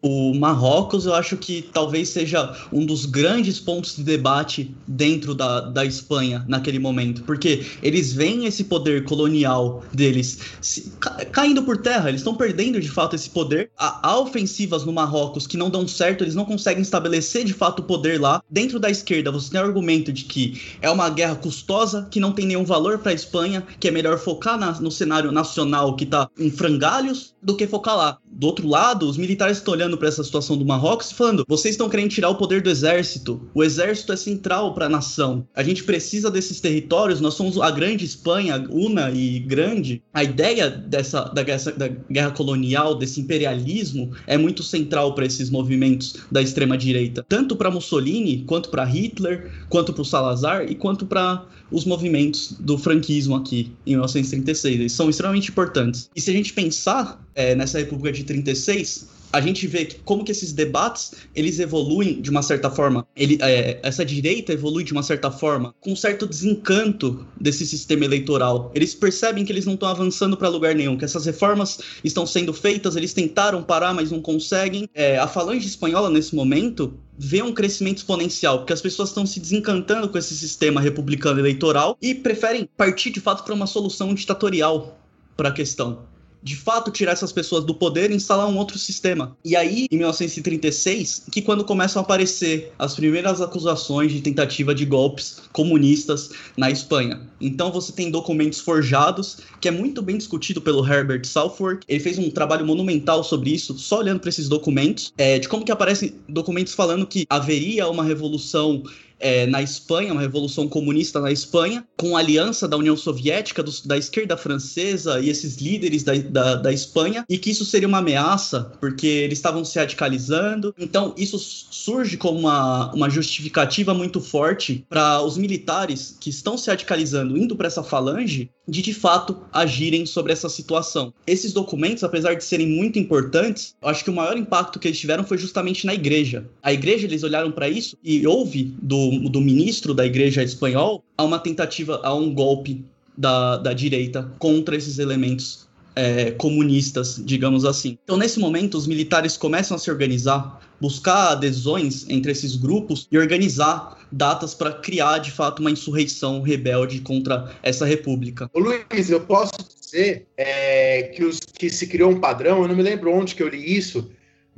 [0.00, 5.60] O Marrocos, eu acho que talvez seja um dos grandes pontos de debate dentro da,
[5.60, 11.78] da Espanha naquele momento, porque eles veem esse poder colonial deles se, ca, caindo por
[11.78, 13.70] terra, eles estão perdendo de fato esse poder.
[13.76, 17.80] Há, há, ofensivas no Marrocos que não dão certo, eles não conseguem estabelecer de fato
[17.80, 18.40] o poder lá.
[18.48, 22.30] Dentro da esquerda, você tem o argumento de que é uma guerra custosa, que não
[22.30, 26.04] tem nenhum valor para a Espanha, que é melhor focar na, no cenário nacional que
[26.04, 28.18] está em frangalhos do que focar lá.
[28.30, 31.74] do outro lado, os militares estão olhando para essa situação do Marrocos e falando: vocês
[31.74, 33.48] estão querendo tirar o poder do exército.
[33.54, 35.46] O exército é central para a nação.
[35.56, 37.20] A gente precisa desses territórios.
[37.20, 40.02] Nós somos a grande Espanha, una e grande.
[40.12, 45.48] A ideia dessa da guerra, da guerra colonial, desse imperialismo, é muito central para esses
[45.48, 51.06] movimentos da extrema direita, tanto para Mussolini quanto para Hitler, quanto para Salazar e quanto
[51.06, 54.80] para os movimentos do franquismo aqui em 1936.
[54.80, 56.10] Eles são extremamente importantes.
[56.14, 60.24] E se a gente pensar é, nessa República de 36, a gente vê que, como
[60.24, 63.06] que esses debates eles evoluem de uma certa forma.
[63.14, 68.04] Ele, é, essa direita evolui de uma certa forma com um certo desencanto desse sistema
[68.04, 68.72] eleitoral.
[68.74, 72.52] Eles percebem que eles não estão avançando para lugar nenhum, que essas reformas estão sendo
[72.52, 74.88] feitas, eles tentaram parar, mas não conseguem.
[74.92, 79.38] É, a falange espanhola, nesse momento, vê um crescimento exponencial, porque as pessoas estão se
[79.38, 84.98] desencantando com esse sistema republicano eleitoral e preferem partir de fato para uma solução ditatorial
[85.36, 89.36] para a questão de fato tirar essas pessoas do poder e instalar um outro sistema.
[89.44, 94.84] E aí, em 1936, que quando começam a aparecer as primeiras acusações de tentativa de
[94.84, 97.20] golpes comunistas na Espanha.
[97.40, 101.80] Então você tem documentos forjados, que é muito bem discutido pelo Herbert Southworth.
[101.88, 105.64] Ele fez um trabalho monumental sobre isso, só olhando para esses documentos, é, de como
[105.64, 108.82] que aparecem documentos falando que haveria uma revolução
[109.20, 113.72] é, na Espanha, uma revolução comunista na Espanha, com a aliança da União Soviética, do,
[113.84, 117.98] da esquerda francesa e esses líderes da, da, da, Espanha, e que isso seria uma
[117.98, 120.74] ameaça, porque eles estavam se radicalizando.
[120.78, 126.70] Então, isso surge como uma, uma justificativa muito forte para os militares que estão se
[126.70, 131.12] radicalizando, indo para essa falange, de de fato agirem sobre essa situação.
[131.26, 134.98] Esses documentos, apesar de serem muito importantes, eu acho que o maior impacto que eles
[134.98, 136.48] tiveram foi justamente na igreja.
[136.62, 141.24] A igreja, eles olharam para isso e houve do, do ministro da igreja espanhol a
[141.24, 142.84] uma tentativa, a um golpe
[143.16, 147.98] da, da direita contra esses elementos é, comunistas, digamos assim.
[148.04, 153.18] Então, nesse momento, os militares começam a se organizar, buscar adesões entre esses grupos e
[153.18, 158.48] organizar datas para criar, de fato, uma insurreição rebelde contra essa república.
[158.54, 162.76] Ô, Luiz, eu posso dizer é, que, os, que se criou um padrão, eu não
[162.76, 164.08] me lembro onde que eu li isso,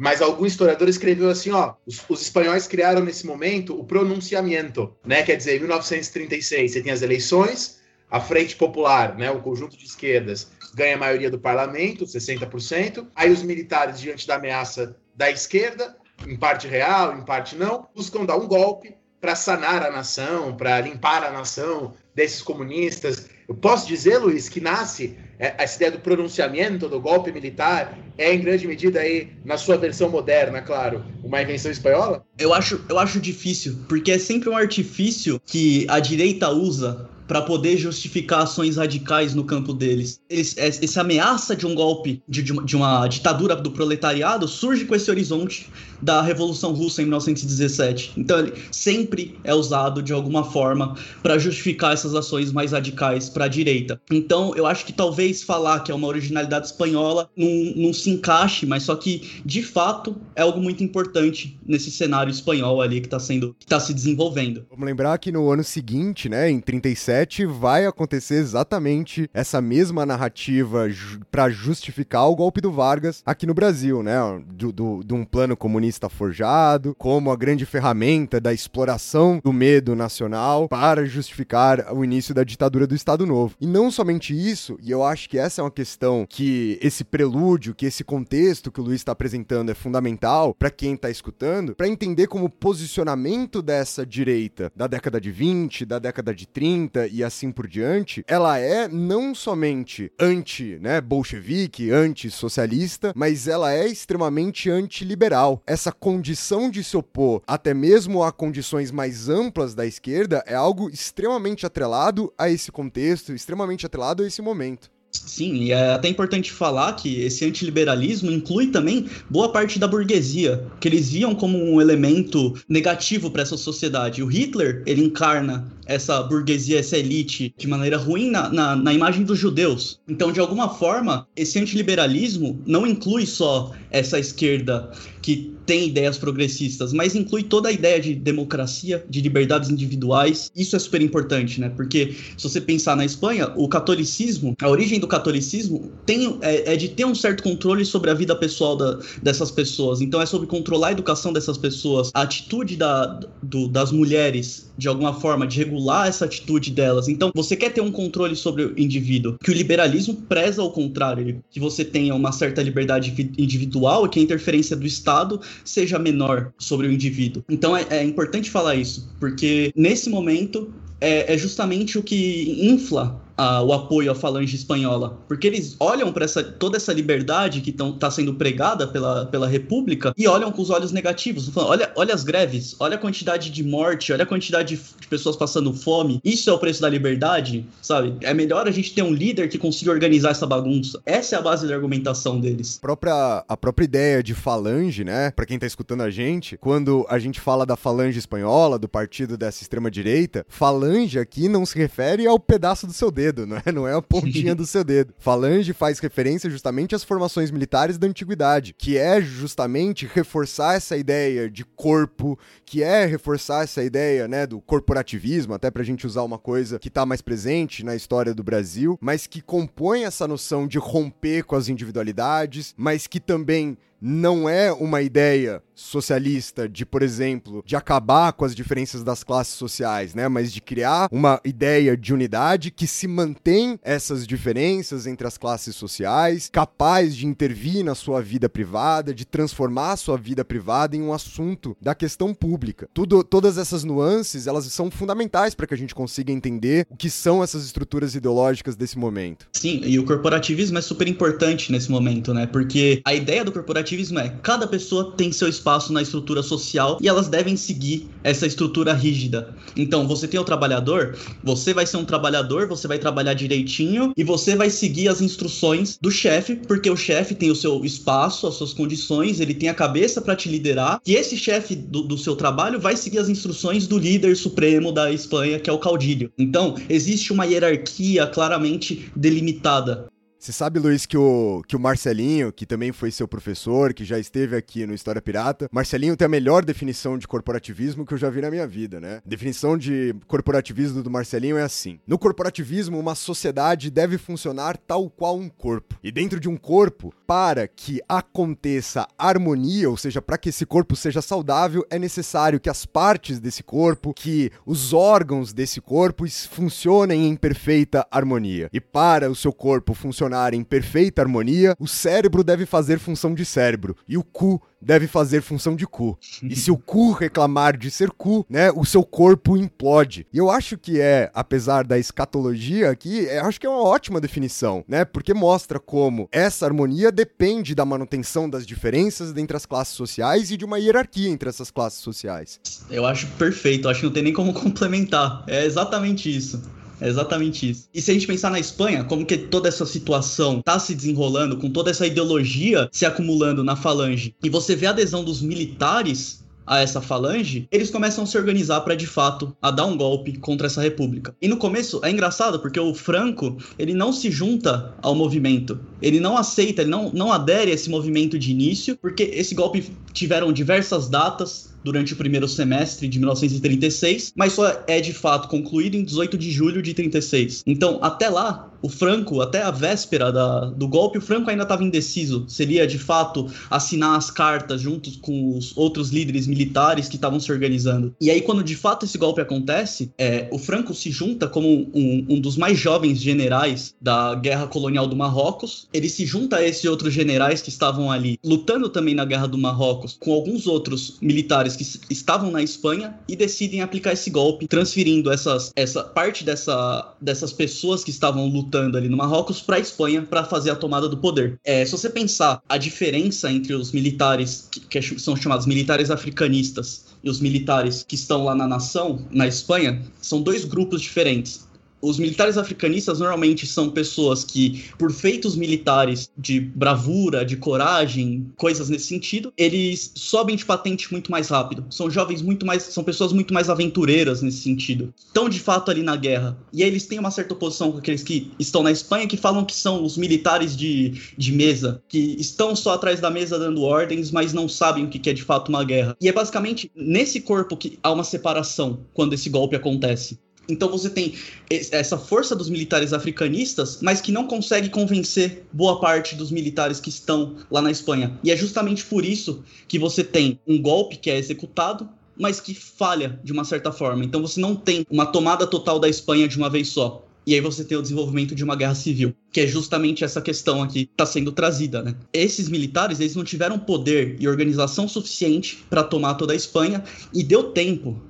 [0.01, 5.22] mas algum historiador escreveu assim, ó, os, os, espanhóis criaram nesse momento o pronunciamento, né?
[5.22, 9.84] Quer dizer, em 1936 você tem as eleições, a Frente Popular, né, o conjunto de
[9.84, 13.09] esquerdas, ganha a maioria do parlamento, 60%.
[13.14, 15.94] Aí os militares, diante da ameaça da esquerda,
[16.26, 20.80] em parte real, em parte não, buscam dar um golpe para sanar a nação, para
[20.80, 23.28] limpar a nação desses comunistas.
[23.46, 28.41] Eu posso dizer, Luiz, que nasce essa ideia do pronunciamento do golpe militar é em
[28.41, 32.24] grande medida aí na sua versão moderna, claro, uma invenção espanhola?
[32.38, 37.43] Eu acho, eu acho difícil, porque é sempre um artifício que a direita usa para
[37.43, 40.20] poder justificar ações radicais no campo deles.
[40.28, 45.09] Eles, essa ameaça de um golpe, de, de, uma, ditadura do proletariado, surge com esse
[45.09, 45.70] horizonte
[46.03, 48.14] da Revolução Russa em 1917.
[48.16, 53.45] Então ele sempre é usado de alguma forma para justificar essas ações mais radicais para
[53.45, 54.01] a direita.
[54.11, 58.66] Então eu acho que talvez falar que é uma originalidade espanhola não, não se encaixe,
[58.66, 63.20] mas só que de fato é algo muito importante nesse cenário espanhol ali que está
[63.20, 64.66] sendo que tá se desenvolvendo.
[64.68, 70.89] Vamos lembrar que no ano seguinte, né, em 37, vai acontecer exatamente essa mesma narrativa
[71.31, 75.57] para justificar o golpe do Vargas aqui no Brasil, né, do, do, de um plano
[75.57, 82.35] comunista forjado, como a grande ferramenta da exploração do medo nacional para justificar o início
[82.35, 83.55] da ditadura do Estado Novo.
[83.61, 87.75] E não somente isso, e eu acho que essa é uma questão que esse prelúdio,
[87.75, 91.89] que esse contexto que o Luiz está apresentando é fundamental para quem está escutando, para
[91.89, 97.25] entender como o posicionamento dessa direita da década de 20, da década de 30 e
[97.25, 104.71] assim por diante, ela é não somente anti, né, bolchevique, anti-socialista, mas ela é extremamente
[104.71, 105.63] antiliberal.
[105.67, 110.89] Essa condição de se opor até mesmo a condições mais amplas da esquerda é algo
[110.89, 114.91] extremamente atrelado a esse contexto, extremamente atrelado a esse momento.
[115.13, 120.65] Sim, e é até importante falar que esse antiliberalismo inclui também boa parte da burguesia,
[120.79, 124.23] que eles viam como um elemento negativo para essa sociedade.
[124.23, 129.25] O Hitler, ele encarna essa burguesia, essa elite, de maneira ruim na, na, na imagem
[129.25, 130.01] dos judeus.
[130.09, 134.91] Então, de alguma forma, esse antiliberalismo não inclui só essa esquerda
[135.23, 140.51] que tem ideias progressistas, mas inclui toda a ideia de democracia, de liberdades individuais.
[140.57, 141.68] Isso é super importante, né?
[141.68, 146.77] Porque se você pensar na Espanha, o catolicismo, a origem do catolicismo tem, é, é
[146.77, 150.01] de ter um certo controle sobre a vida pessoal da, dessas pessoas.
[150.01, 154.89] Então é sobre controlar a educação dessas pessoas, a atitude da, do, das mulheres, de
[154.89, 157.07] alguma forma, de regular essa atitude delas.
[157.07, 161.45] Então você quer ter um controle sobre o indivíduo, que o liberalismo preza ao contrário,
[161.51, 166.53] que você tenha uma certa liberdade individual e que a interferência do Estado seja menor
[166.59, 167.45] sobre o indivíduo.
[167.49, 173.20] Então é, é importante falar isso, porque nesse momento é, é justamente o que infla
[173.41, 176.26] a, o apoio à falange espanhola, porque eles olham para
[176.59, 180.93] toda essa liberdade que está sendo pregada pela, pela República e olham com os olhos
[180.93, 181.49] negativos.
[181.49, 185.09] Falando, olha, olha as greves, olha a quantidade de morte, olha a quantidade de, de,
[185.09, 186.20] pessoas passando fome.
[186.22, 188.14] Isso é o preço da liberdade, sabe?
[188.20, 191.01] É melhor a gente ter um líder que consiga organizar essa bagunça.
[191.07, 192.76] Essa é a base da argumentação deles.
[192.76, 195.30] A própria, a própria ideia de falange, né?
[195.30, 199.38] Para quem tá escutando a gente, quando a gente fala da falange espanhola, do partido
[199.38, 203.57] dessa extrema direita, falange aqui não se refere ao pedaço do seu dedo dedo, não
[203.64, 205.14] é, não é a pontinha do seu dedo.
[205.18, 211.51] Falange faz referência justamente às formações militares da antiguidade, que é justamente reforçar essa ideia
[211.51, 216.39] de corpo, que é reforçar essa ideia, né, do corporativismo, até pra gente usar uma
[216.39, 220.78] coisa que tá mais presente na história do Brasil, mas que compõe essa noção de
[220.78, 227.62] romper com as individualidades, mas que também não é uma ideia socialista de, por exemplo,
[227.66, 232.12] de acabar com as diferenças das classes sociais, né, mas de criar uma ideia de
[232.12, 238.20] unidade que se mantém essas diferenças entre as classes sociais, capaz de intervir na sua
[238.20, 242.88] vida privada, de transformar a sua vida privada em um assunto da questão pública.
[242.92, 247.09] Tudo, todas essas nuances, elas são fundamentais para que a gente consiga entender o que
[247.09, 249.46] são essas estruturas ideológicas desse momento.
[249.53, 252.46] Sim, e o corporativismo é super importante nesse momento, né?
[252.46, 256.99] Porque a ideia do corporativismo é cada pessoa tem seu espaço espaço na estrutura social
[257.01, 259.55] e elas devem seguir essa estrutura rígida.
[259.76, 264.24] Então, você tem o trabalhador, você vai ser um trabalhador, você vai trabalhar direitinho e
[264.24, 268.55] você vai seguir as instruções do chefe, porque o chefe tem o seu espaço, as
[268.55, 272.34] suas condições, ele tem a cabeça para te liderar, e esse chefe do, do seu
[272.36, 276.32] trabalho vai seguir as instruções do líder supremo da Espanha, que é o caudilho.
[276.38, 280.09] Então, existe uma hierarquia claramente delimitada.
[280.41, 284.18] Você sabe, Luiz, que o, que o Marcelinho, que também foi seu professor, que já
[284.18, 288.30] esteve aqui no História Pirata, Marcelinho tem a melhor definição de corporativismo que eu já
[288.30, 289.16] vi na minha vida, né?
[289.16, 295.11] A definição de corporativismo do Marcelinho é assim: No corporativismo, uma sociedade deve funcionar tal
[295.11, 295.97] qual um corpo.
[296.03, 300.97] E dentro de um corpo, para que aconteça harmonia, ou seja, para que esse corpo
[300.97, 307.28] seja saudável, é necessário que as partes desse corpo, que os órgãos desse corpo funcionem
[307.28, 308.70] em perfeita harmonia.
[308.72, 313.35] E para o seu corpo funcionar funcionar em perfeita harmonia, o cérebro deve fazer função
[313.35, 316.18] de cérebro e o cu deve fazer função de cu.
[316.43, 320.26] E se o cu reclamar de ser cu, né, o seu corpo implode.
[320.33, 324.20] E eu acho que é, apesar da escatologia aqui, eu acho que é uma ótima
[324.20, 325.05] definição, né?
[325.05, 330.57] Porque mostra como essa harmonia depende da manutenção das diferenças entre as classes sociais e
[330.57, 332.61] de uma hierarquia entre essas classes sociais.
[332.91, 335.45] Eu acho perfeito, acho que não tem nem como complementar.
[335.47, 336.62] É exatamente isso.
[337.01, 337.88] É exatamente isso.
[337.94, 341.57] E se a gente pensar na Espanha, como que toda essa situação tá se desenrolando,
[341.57, 346.40] com toda essa ideologia se acumulando na falange, e você vê a adesão dos militares
[346.70, 350.38] a essa falange, eles começam a se organizar para de fato a dar um golpe
[350.38, 351.34] contra essa república.
[351.42, 355.80] E no começo é engraçado porque o Franco, ele não se junta ao movimento.
[356.01, 359.90] Ele não aceita, ele não, não adere a esse movimento de início, porque esse golpe
[360.12, 365.97] tiveram diversas datas, durante o primeiro semestre de 1936, mas só é de fato concluído
[365.97, 367.62] em 18 de julho de 36.
[367.66, 371.85] Então, até lá, o Franco, até a véspera da, do golpe, o Franco ainda estava
[371.85, 372.45] indeciso.
[372.49, 377.51] Seria de fato assinar as cartas junto com os outros líderes militares que estavam se
[377.53, 378.14] organizando.
[378.20, 382.26] E aí, quando de fato esse golpe acontece, é, o Franco se junta como um,
[382.28, 385.89] um, dos mais jovens generais da guerra colonial do Marrocos.
[385.93, 389.59] Ele se junta a esses outros generais que estavam ali lutando também na guerra do
[389.59, 395.31] Marrocos com alguns outros militares que estavam na Espanha e decidem aplicar esse golpe, transferindo
[395.31, 399.81] essas, essa parte dessa, dessas pessoas que estavam lutando lutando ali no Marrocos para a
[399.81, 401.59] Espanha para fazer a tomada do poder.
[401.64, 407.07] É, se você pensar a diferença entre os militares que, que são chamados militares africanistas
[407.23, 411.68] e os militares que estão lá na nação, na Espanha, são dois grupos diferentes.
[412.03, 418.88] Os militares africanistas normalmente são pessoas que, por feitos militares de bravura, de coragem, coisas
[418.88, 421.84] nesse sentido, eles sobem de patente muito mais rápido.
[421.90, 422.82] São jovens muito mais.
[422.84, 425.12] são pessoas muito mais aventureiras nesse sentido.
[425.18, 426.57] Estão de fato ali na guerra.
[426.72, 429.64] E aí eles têm uma certa oposição com aqueles que estão na Espanha que falam
[429.64, 434.30] que são os militares de, de mesa, que estão só atrás da mesa dando ordens,
[434.30, 436.16] mas não sabem o que é de fato uma guerra.
[436.20, 440.38] E é basicamente nesse corpo que há uma separação quando esse golpe acontece.
[440.71, 441.35] Então você tem
[441.68, 447.09] essa força dos militares africanistas, mas que não consegue convencer boa parte dos militares que
[447.09, 448.39] estão lá na Espanha.
[448.43, 452.09] E é justamente por isso que você tem um golpe que é executado,
[452.39, 454.25] mas que falha de uma certa forma.
[454.25, 457.27] Então você não tem uma tomada total da Espanha de uma vez só.
[457.47, 460.83] E aí você tem o desenvolvimento de uma guerra civil, que é justamente essa questão
[460.83, 462.14] aqui que está sendo trazida, né?
[462.33, 467.03] Esses militares, eles não tiveram poder e organização suficiente para tomar toda a Espanha
[467.35, 468.21] e deu tempo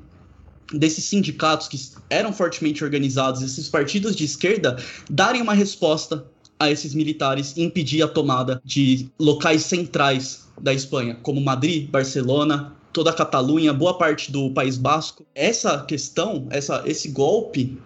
[0.72, 4.76] desses sindicatos que eram fortemente organizados, esses partidos de esquerda,
[5.08, 6.24] darem uma resposta
[6.58, 12.76] a esses militares e impedir a tomada de locais centrais da Espanha, como Madrid, Barcelona,
[12.92, 15.24] toda a Catalunha, boa parte do País Basco.
[15.34, 17.78] Essa questão, essa, esse golpe,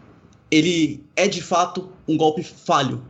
[0.51, 3.03] ele é de fato um golpe falho,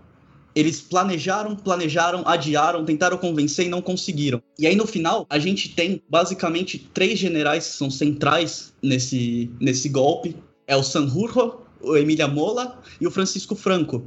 [0.54, 4.42] eles planejaram, planejaram, adiaram, tentaram convencer e não conseguiram.
[4.58, 9.88] E aí no final, a gente tem basicamente três generais que são centrais nesse, nesse
[9.88, 10.36] golpe.
[10.66, 14.06] É o Sanjurjo, o Emília Mola e o Francisco Franco.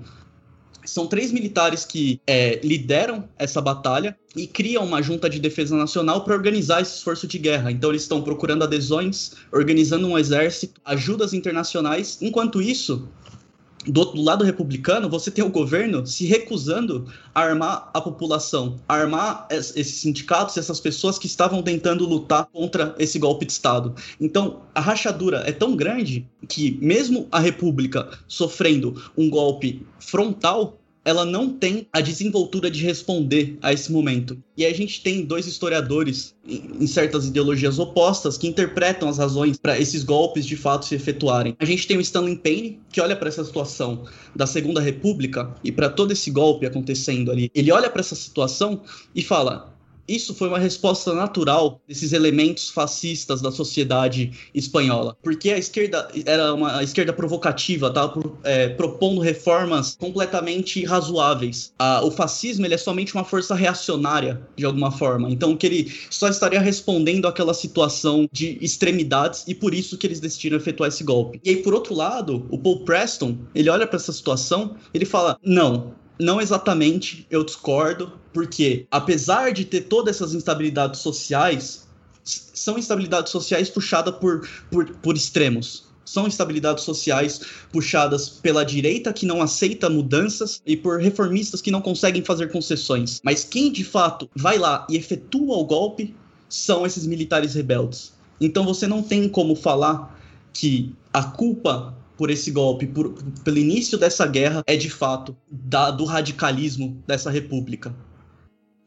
[0.85, 6.23] São três militares que é, lideram essa batalha e criam uma junta de defesa nacional
[6.23, 7.69] para organizar esse esforço de guerra.
[7.69, 12.19] Então, eles estão procurando adesões, organizando um exército, ajudas internacionais.
[12.21, 13.09] Enquanto isso,
[13.87, 18.95] do, do, lado republicano, você tem o governo se recusando a armar a população, a
[18.95, 23.95] armar esses sindicatos, essas pessoas que estavam tentando lutar contra esse golpe de Estado.
[24.19, 30.76] Então, a rachadura é tão grande que, mesmo a República sofrendo um golpe frontal,
[31.07, 34.37] ela não tem a desenvoltura de responder a esse momento.
[34.57, 39.79] E a gente tem dois historiadores em certas ideologias opostas que interpretam as razões para
[39.79, 41.55] esses golpes de fato se efetuarem.
[41.59, 44.03] A gente tem o Stanley Payne, que olha para essa situação
[44.35, 47.49] da Segunda República e para todo esse golpe acontecendo ali.
[47.55, 48.81] Ele olha para essa situação
[49.15, 49.76] e fala:
[50.07, 56.53] isso foi uma resposta natural desses elementos fascistas da sociedade espanhola, porque a esquerda era
[56.53, 61.73] uma esquerda provocativa, estava é, propondo reformas completamente razoáveis.
[62.03, 66.27] O fascismo ele é somente uma força reacionária de alguma forma, então que ele só
[66.27, 71.39] estaria respondendo àquela situação de extremidades e por isso que eles decidiram efetuar esse golpe.
[71.43, 75.37] E aí por outro lado, o Paul Preston ele olha para essa situação, ele fala
[75.43, 81.87] não não exatamente, eu discordo, porque apesar de ter todas essas instabilidades sociais,
[82.23, 85.85] são instabilidades sociais puxadas por, por, por extremos.
[86.05, 87.41] São instabilidades sociais
[87.71, 93.19] puxadas pela direita que não aceita mudanças e por reformistas que não conseguem fazer concessões.
[93.23, 96.15] Mas quem de fato vai lá e efetua o golpe
[96.47, 98.13] são esses militares rebeldes.
[98.39, 100.17] Então você não tem como falar
[100.53, 103.13] que a culpa por esse golpe, por,
[103.43, 107.95] pelo início dessa guerra, é de fato da, do radicalismo dessa república.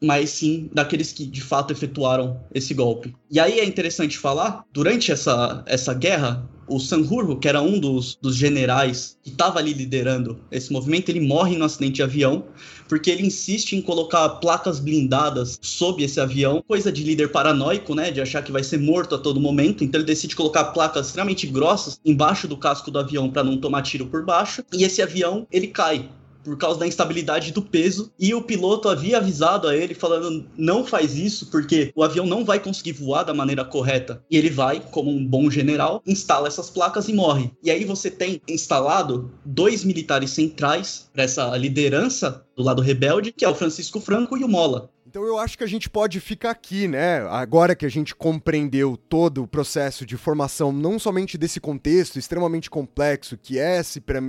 [0.01, 3.13] Mas sim daqueles que de fato efetuaram esse golpe.
[3.29, 8.17] E aí é interessante falar, durante essa, essa guerra, o Sanjurjo, que era um dos,
[8.21, 12.45] dos generais que estava ali liderando esse movimento, ele morre no acidente de avião,
[12.87, 18.09] porque ele insiste em colocar placas blindadas sob esse avião, coisa de líder paranoico, né,
[18.09, 21.45] de achar que vai ser morto a todo momento, então ele decide colocar placas extremamente
[21.45, 25.45] grossas embaixo do casco do avião para não tomar tiro por baixo, e esse avião,
[25.51, 26.09] ele cai
[26.43, 28.11] por causa da instabilidade do peso.
[28.19, 32.43] E o piloto havia avisado a ele, falando: não faz isso, porque o avião não
[32.45, 34.23] vai conseguir voar da maneira correta.
[34.29, 37.51] E ele vai, como um bom general, instala essas placas e morre.
[37.63, 43.45] E aí você tem instalado dois militares centrais para essa liderança do lado rebelde, que
[43.45, 44.89] é o Francisco Franco e o Mola.
[45.11, 47.19] Então eu acho que a gente pode ficar aqui, né?
[47.27, 52.69] Agora que a gente compreendeu todo o processo de formação, não somente desse contexto extremamente
[52.69, 53.81] complexo que é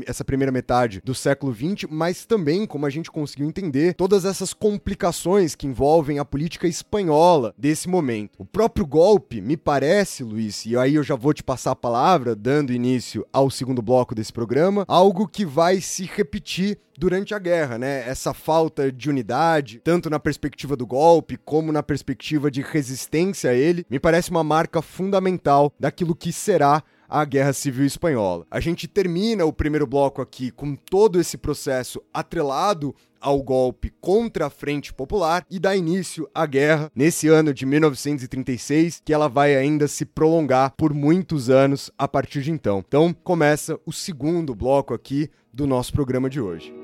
[0.05, 4.53] essa primeira metade do século XX, mas também como a gente conseguiu entender todas essas
[4.53, 8.33] complicações que envolvem a política espanhola desse momento.
[8.37, 12.35] O próprio golpe, me parece, Luiz, e aí eu já vou te passar a palavra,
[12.35, 17.79] dando início ao segundo bloco desse programa, algo que vai se repetir durante a guerra,
[17.79, 18.07] né?
[18.07, 23.55] Essa falta de unidade, tanto na perspectiva do golpe como na perspectiva de resistência a
[23.55, 28.47] ele, me parece uma marca fundamental daquilo que será a Guerra Civil Espanhola.
[28.51, 34.47] A gente termina o primeiro bloco aqui com todo esse processo atrelado ao golpe contra
[34.47, 39.55] a Frente Popular e dá início à guerra nesse ano de 1936, que ela vai
[39.55, 42.83] ainda se prolongar por muitos anos a partir de então.
[42.87, 46.82] Então, começa o segundo bloco aqui do nosso programa de hoje.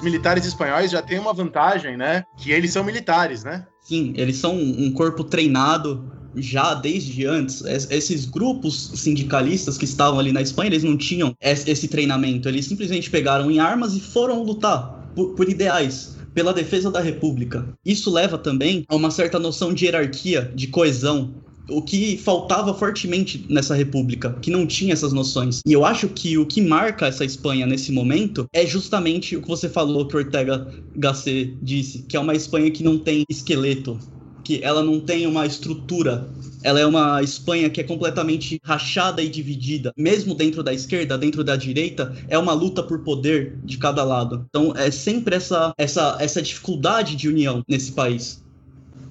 [0.00, 2.24] Os militares espanhóis já têm uma vantagem, né?
[2.38, 3.66] Que eles são militares, né?
[3.82, 7.62] Sim, eles são um corpo treinado já desde antes.
[7.90, 12.48] Esses grupos sindicalistas que estavam ali na Espanha, eles não tinham esse treinamento.
[12.48, 17.68] Eles simplesmente pegaram em armas e foram lutar por, por ideais pela defesa da República.
[17.84, 21.34] Isso leva também a uma certa noção de hierarquia, de coesão
[21.70, 25.60] o que faltava fortemente nessa república, que não tinha essas noções.
[25.66, 29.48] E eu acho que o que marca essa Espanha nesse momento é justamente o que
[29.48, 30.66] você falou que Ortega
[30.96, 33.98] Gasset disse, que é uma Espanha que não tem esqueleto,
[34.44, 36.28] que ela não tem uma estrutura.
[36.62, 39.92] Ela é uma Espanha que é completamente rachada e dividida.
[39.96, 44.44] Mesmo dentro da esquerda, dentro da direita, é uma luta por poder de cada lado.
[44.48, 48.42] Então é sempre essa, essa, essa dificuldade de união nesse país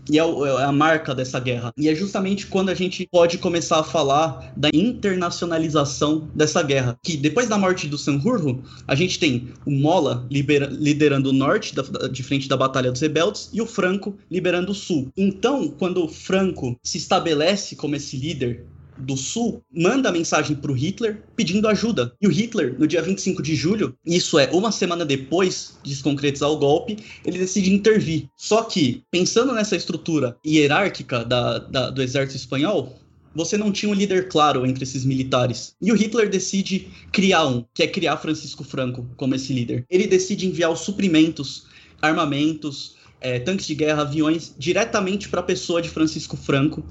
[0.09, 1.73] e é, é, a marca dessa guerra.
[1.77, 6.97] E é justamente quando a gente pode começar a falar da internacionalização dessa guerra.
[7.03, 11.75] Que depois da morte do Sanjurjo, a gente tem o Mola libera, liderando o norte,
[11.75, 15.09] da, de frente da Batalha dos Rebeldes, e o Franco liberando o sul.
[15.15, 18.65] Então, quando o Franco se estabelece como esse líder
[18.99, 22.13] do Sul manda mensagem para o Hitler pedindo ajuda.
[22.21, 26.03] E o Hitler, no dia 25 de julho, isso é uma semana depois de se
[26.03, 28.27] concretizar o golpe, ele decide intervir.
[28.35, 32.99] Só que, pensando nessa estrutura hierárquica da, da, do exército espanhol,
[33.33, 35.75] você não tinha um líder claro entre esses militares.
[35.81, 39.85] E o Hitler decide criar um, que é criar Francisco Franco como esse líder.
[39.89, 41.65] Ele decide enviar os suprimentos,
[42.01, 46.83] armamentos, é, tanques de guerra, aviões, diretamente para a pessoa de Francisco Franco,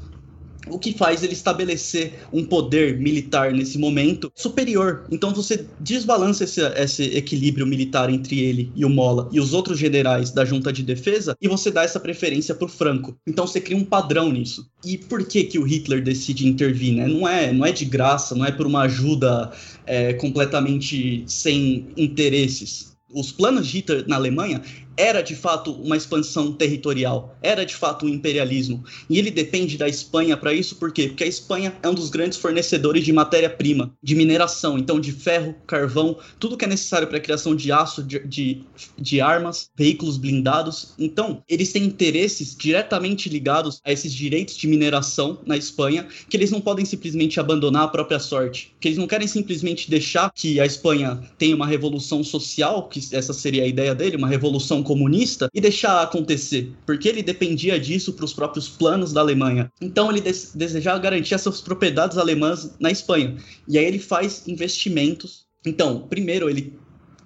[0.70, 5.04] o que faz ele estabelecer um poder militar nesse momento superior.
[5.10, 9.78] Então você desbalança esse, esse, equilíbrio militar entre ele e o Mola e os outros
[9.78, 13.16] generais da junta de defesa e você dá essa preferência para o Franco.
[13.26, 14.68] Então você cria um padrão nisso.
[14.84, 16.94] E por que que o Hitler decide intervir?
[16.94, 17.06] Né?
[17.06, 19.50] Não é, não é de graça, não é por uma ajuda
[19.86, 22.96] é, completamente sem interesses.
[23.12, 24.62] Os planos de Hitler na Alemanha
[24.98, 28.84] era de fato uma expansão territorial, era de fato um imperialismo.
[29.08, 31.06] E ele depende da Espanha para isso, por quê?
[31.06, 35.54] Porque a Espanha é um dos grandes fornecedores de matéria-prima, de mineração, então de ferro,
[35.66, 38.62] carvão, tudo que é necessário para a criação de aço, de, de,
[38.98, 40.94] de, armas, veículos blindados.
[40.98, 46.50] Então, eles têm interesses diretamente ligados a esses direitos de mineração na Espanha, que eles
[46.50, 50.66] não podem simplesmente abandonar a própria sorte, que eles não querem simplesmente deixar que a
[50.66, 55.60] Espanha tenha uma revolução social, que essa seria a ideia dele, uma revolução comunista e
[55.60, 59.70] deixar acontecer, porque ele dependia disso para os próprios planos da Alemanha.
[59.82, 63.36] Então ele desejava garantir essas propriedades alemãs na Espanha.
[63.68, 65.46] E aí ele faz investimentos.
[65.66, 66.72] Então, primeiro ele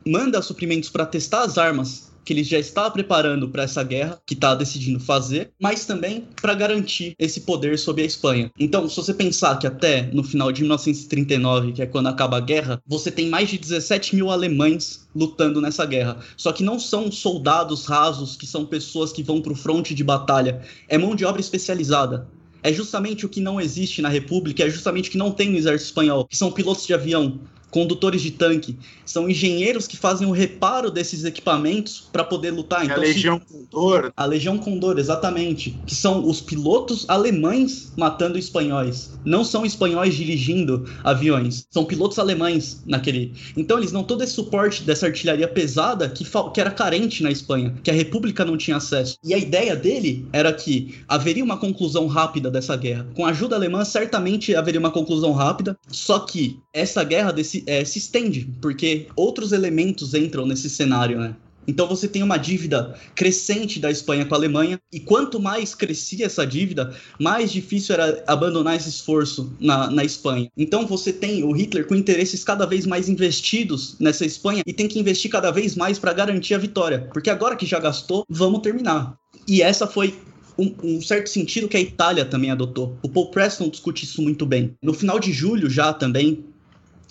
[0.04, 4.34] manda suprimentos para testar as armas que ele já está preparando para essa guerra que
[4.34, 8.50] está decidindo fazer, mas também para garantir esse poder sobre a Espanha.
[8.58, 12.40] Então, se você pensar que até no final de 1939, que é quando acaba a
[12.40, 16.18] guerra, você tem mais de 17 mil alemães lutando nessa guerra.
[16.36, 20.04] Só que não são soldados rasos, que são pessoas que vão para o fronte de
[20.04, 20.62] batalha.
[20.88, 22.28] É mão de obra especializada
[22.62, 25.56] é justamente o que não existe na República, é justamente o que não tem no
[25.56, 27.40] exército espanhol, que são pilotos de avião,
[27.72, 32.84] condutores de tanque, são engenheiros que fazem o reparo desses equipamentos para poder lutar.
[32.84, 33.52] Então, a Legião se...
[33.52, 34.12] Condor.
[34.14, 35.76] A Legião Condor, exatamente.
[35.86, 39.18] Que são os pilotos alemães matando espanhóis.
[39.24, 41.66] Não são espanhóis dirigindo aviões.
[41.70, 43.32] São pilotos alemães naquele.
[43.56, 47.74] Então eles dão todo esse suporte dessa artilharia pesada que, que era carente na Espanha,
[47.82, 49.16] que a República não tinha acesso.
[49.24, 53.06] E a ideia dele era que haveria uma conclusão rápida dessa guerra.
[53.14, 55.78] Com a ajuda alemã, certamente haveria uma conclusão rápida.
[55.88, 61.36] Só que essa guerra desse é, se estende, porque outros elementos entram nesse cenário, né?
[61.66, 66.26] Então você tem uma dívida crescente da Espanha com a Alemanha, e quanto mais crescia
[66.26, 70.50] essa dívida, mais difícil era abandonar esse esforço na, na Espanha.
[70.56, 74.88] Então você tem o Hitler com interesses cada vez mais investidos nessa Espanha e tem
[74.88, 78.60] que investir cada vez mais para garantir a vitória, porque agora que já gastou, vamos
[78.60, 79.16] terminar.
[79.46, 80.14] E essa foi
[80.58, 82.96] um, um, certo sentido que a Itália também adotou.
[83.02, 84.74] O Paul Preston discute isso muito bem.
[84.82, 86.44] No final de julho, já também,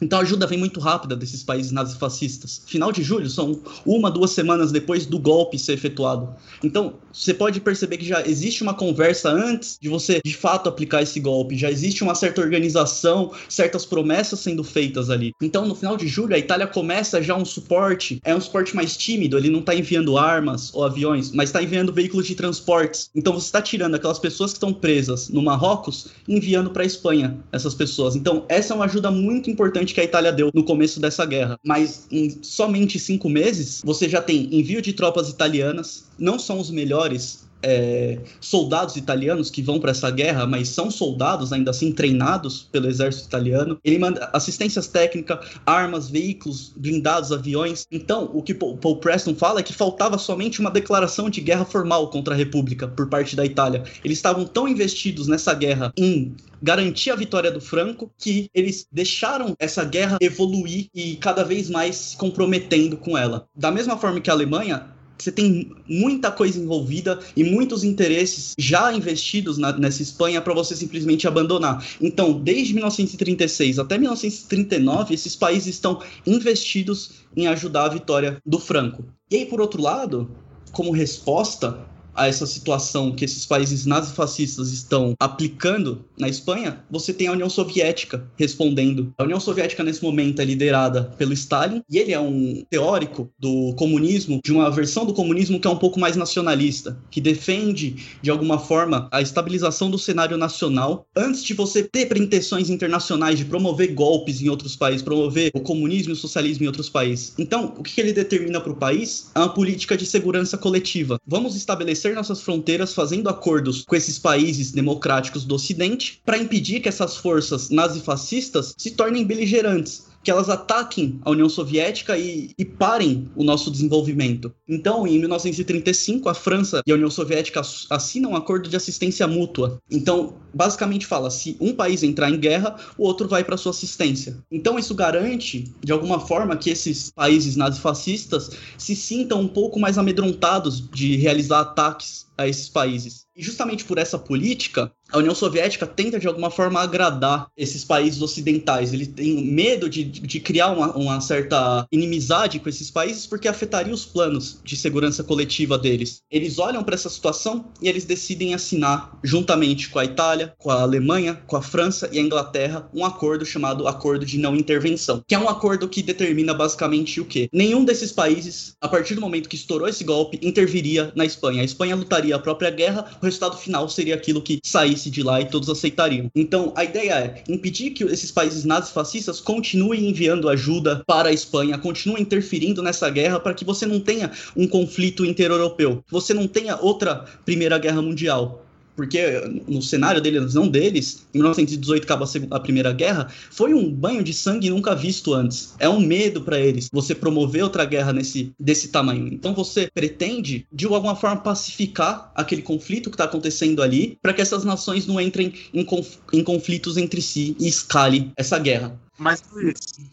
[0.02, 2.64] Então a ajuda vem muito rápida desses países nazifascistas.
[2.66, 6.36] Final de julho são uma, duas semanas depois do golpe ser efetuado.
[6.64, 11.04] Então você pode perceber que já existe uma conversa antes de você de fato aplicar
[11.04, 11.56] esse golpe.
[11.58, 15.34] Já existe uma certa organização, certas promessas sendo feitas ali.
[15.42, 18.98] Então no final de julho a Itália começa já um suporte, é um suporte mais
[18.98, 23.12] tímido, ele não está enviando armas ou aviões, mas está enviando veículos de transportes.
[23.14, 27.38] Então você está tirando aquelas pessoas que estão presas no Marrocos, enviando para a Espanha
[27.52, 28.16] essas pessoas.
[28.16, 31.60] Então essa é uma ajuda muito importante que a Itália deu no começo dessa guerra.
[31.64, 36.70] Mas em somente cinco meses você já tem envio de tropas italianas, não são os
[36.70, 42.68] melhores é, soldados italianos que vão para essa guerra, mas são soldados ainda assim treinados
[42.72, 43.80] pelo exército italiano.
[43.84, 47.86] Ele manda assistências técnicas, armas, veículos, blindados, aviões.
[47.92, 52.10] Então, o que Paul Preston fala é que faltava somente uma declaração de guerra formal
[52.10, 53.84] contra a República por parte da Itália.
[54.04, 59.56] Eles estavam tão investidos nessa guerra em garantir a vitória do Franco que eles deixaram
[59.60, 63.48] essa guerra evoluir e cada vez mais se comprometendo com ela.
[63.56, 68.92] Da mesma forma que a Alemanha você tem muita coisa envolvida e muitos interesses já
[68.94, 71.86] investidos na, nessa Espanha para você simplesmente abandonar.
[72.02, 79.06] Então, desde 1936 até 1939, esses países estão investidos em ajudar a vitória do Franco.
[79.30, 80.30] E aí, por outro lado,
[80.72, 81.86] como resposta
[82.16, 87.50] a essa situação que esses países nazifascistas estão aplicando na Espanha, você tem a União
[87.50, 89.14] Soviética respondendo.
[89.18, 93.74] A União Soviética, nesse momento, é liderada pelo Stalin, e ele é um teórico do
[93.76, 98.30] comunismo, de uma versão do comunismo que é um pouco mais nacionalista, que defende, de
[98.30, 103.94] alguma forma, a estabilização do cenário nacional, antes de você ter pretensões internacionais de promover
[103.94, 107.34] golpes em outros países, promover o comunismo e o socialismo em outros países.
[107.38, 111.20] Então, o que ele determina para o país é uma política de segurança coletiva.
[111.26, 116.82] Vamos estabelecer estabelecer nossas fronteiras fazendo acordos com esses países democráticos do Ocidente para impedir
[116.82, 122.66] que essas forças nazifascistas se tornem beligerantes que elas ataquem a União Soviética e, e,
[122.66, 124.54] parem o nosso desenvolvimento.
[124.68, 129.80] Então, em 1935, a França e a União Soviética assinam um acordo de assistência mútua.
[129.90, 134.38] Então, basicamente fala, se um país entrar em guerra, o outro vai para sua assistência.
[134.52, 139.98] Então, isso garante, de alguma forma, que esses países nazifascistas se sintam um pouco mais
[139.98, 143.26] amedrontados de realizar ataques a esses países.
[143.36, 148.22] E justamente por essa política, a União Soviética tenta de alguma forma agradar esses países
[148.22, 148.94] ocidentais.
[148.94, 153.94] Ele tem medo de, de criar uma, uma, certa inimizade com esses países porque afetaria
[153.94, 156.22] os planos de segurança coletiva deles.
[156.32, 160.82] Eles olham para essa situação e eles decidem assinar, juntamente com a Itália, com a
[160.82, 165.36] Alemanha, com a França e a Inglaterra, um acordo chamado Acordo de Não Intervenção, que
[165.36, 167.50] é um acordo que determina basicamente o quê?
[167.52, 171.62] Nenhum desses países, a partir do momento que estourou esse golpe, interviria na Espanha.
[171.62, 175.42] A Espanha lutaria a própria guerra, o resultado final seria aquilo que saísse de lá
[175.42, 176.30] e todos aceitariam.
[176.36, 181.78] Então, a ideia é impedir que esses países nazifascistas continuem enviando ajuda para a Espanha,
[181.78, 186.78] continuem interferindo nessa guerra para que você não tenha um conflito intereuropeu, você não tenha
[186.78, 188.61] outra Primeira Guerra Mundial
[188.96, 189.22] porque
[189.68, 194.34] no cenário deles, não deles, em 1918 acaba a Primeira Guerra, foi um banho de
[194.34, 195.76] sangue nunca visto antes.
[195.80, 199.28] É um medo para eles você promover outra guerra nesse desse tamanho.
[199.28, 204.42] Então você pretende de alguma forma pacificar aquele conflito que está acontecendo ali, para que
[204.42, 209.00] essas nações não entrem em, conf em conflitos entre si e escale essa guerra.
[209.18, 209.44] Mas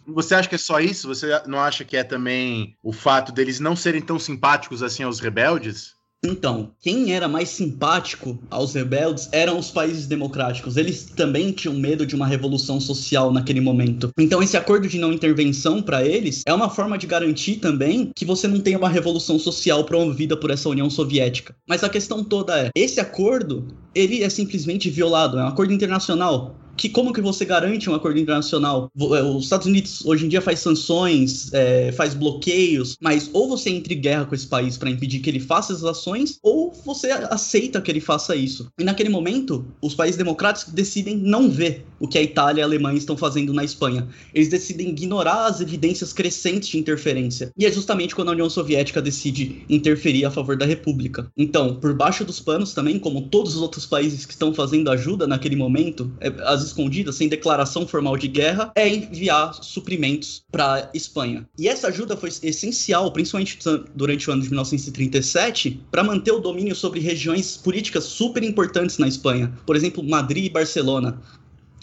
[0.06, 1.08] você acha que é só isso?
[1.08, 5.18] Você não acha que é também o fato deles não serem tão simpáticos assim aos
[5.18, 5.97] rebeldes?
[6.24, 10.76] Então, quem era mais simpático aos rebeldes eram os países democráticos.
[10.76, 14.10] Eles também tinham medo de uma revolução social naquele momento.
[14.18, 18.24] Então, esse acordo de não intervenção para eles é uma forma de garantir também que
[18.24, 21.54] você não tenha uma revolução social promovida por essa União Soviética.
[21.68, 26.56] Mas a questão toda é, esse acordo, ele é simplesmente violado, é um acordo internacional
[26.78, 28.90] que como que você garante um acordo internacional?
[28.96, 33.68] É, os Estados Unidos hoje em dia faz sanções, é, faz bloqueios, mas ou você
[33.68, 37.10] entra em guerra com esse país para impedir que ele faça essas ações, ou você
[37.10, 38.70] aceita que ele faça isso.
[38.78, 42.66] E naquele momento, os países democráticos decidem não ver o que a Itália e a
[42.66, 44.06] Alemanha estão fazendo na Espanha.
[44.32, 47.52] Eles decidem ignorar as evidências crescentes de interferência.
[47.58, 51.30] E é justamente quando a União Soviética decide interferir a favor da República.
[51.36, 55.26] Então, por baixo dos panos também, como todos os outros países que estão fazendo ajuda
[55.26, 61.46] naquele momento, é, as escondidas, sem declaração formal de guerra, é enviar suprimentos para Espanha.
[61.58, 63.58] E essa ajuda foi essencial, principalmente
[63.94, 69.08] durante o ano de 1937, para manter o domínio sobre regiões políticas super importantes na
[69.08, 71.20] Espanha, por exemplo, Madrid e Barcelona.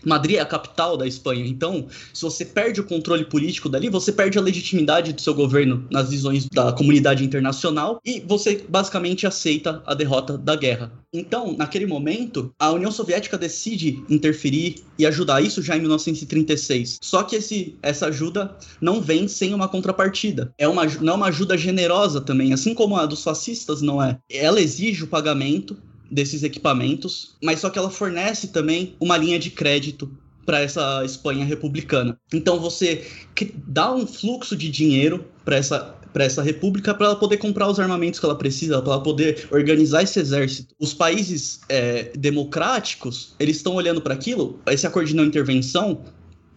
[0.05, 1.45] Madrid é a capital da Espanha.
[1.45, 5.85] Então, se você perde o controle político dali, você perde a legitimidade do seu governo
[5.89, 10.91] nas visões da comunidade internacional e você basicamente aceita a derrota da guerra.
[11.13, 16.99] Então, naquele momento, a União Soviética decide interferir e ajudar isso já em 1936.
[17.01, 20.53] Só que esse, essa ajuda não vem sem uma contrapartida.
[20.57, 24.17] É uma, não é uma ajuda generosa também, assim como a dos fascistas não é.
[24.29, 25.77] Ela exige o pagamento
[26.09, 30.09] desses equipamentos, mas só que ela fornece também uma linha de crédito
[30.45, 32.17] para essa Espanha republicana.
[32.33, 33.05] Então você
[33.67, 37.77] dá um fluxo de dinheiro para essa para essa república para ela poder comprar os
[37.77, 40.73] armamentos que ela precisa, para ela poder organizar esse exército.
[40.79, 46.05] Os países é, democráticos, eles estão olhando para aquilo, esse acordo de não intervenção,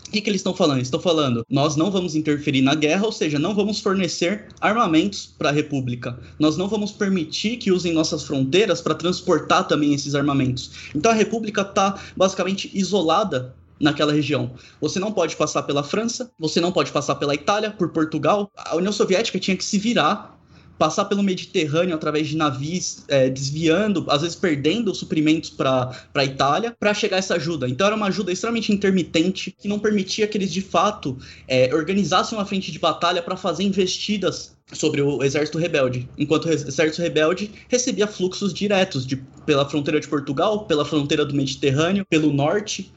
[0.08, 0.80] o que, que, eles estão falando?
[0.80, 5.50] Estão falando, nós não vamos interferir na guerra, ou seja, não vamos fornecer armamentos para
[5.50, 6.18] a República.
[6.38, 10.70] Nós não vamos permitir que usem nossas fronteiras para transportar também esses armamentos.
[10.94, 14.50] Então a República está basicamente isolada naquela região.
[14.80, 18.50] Você não pode passar pela França, você não pode passar pela Itália, por Portugal.
[18.56, 20.37] A União Soviética tinha que se virar
[20.78, 26.74] passar pelo Mediterrâneo através de navios, é, desviando, às vezes perdendo suprimentos para a Itália,
[26.78, 27.68] para chegar essa ajuda.
[27.68, 31.18] Então era uma ajuda extremamente intermitente que não permitia que eles de fato
[31.48, 36.50] é, organizassem uma frente de batalha para fazer investidas sobre o exército rebelde, enquanto o
[36.50, 39.16] exército rebelde recebia fluxos diretos de,
[39.46, 42.92] pela fronteira de Portugal, pela fronteira do Mediterrâneo, pelo norte.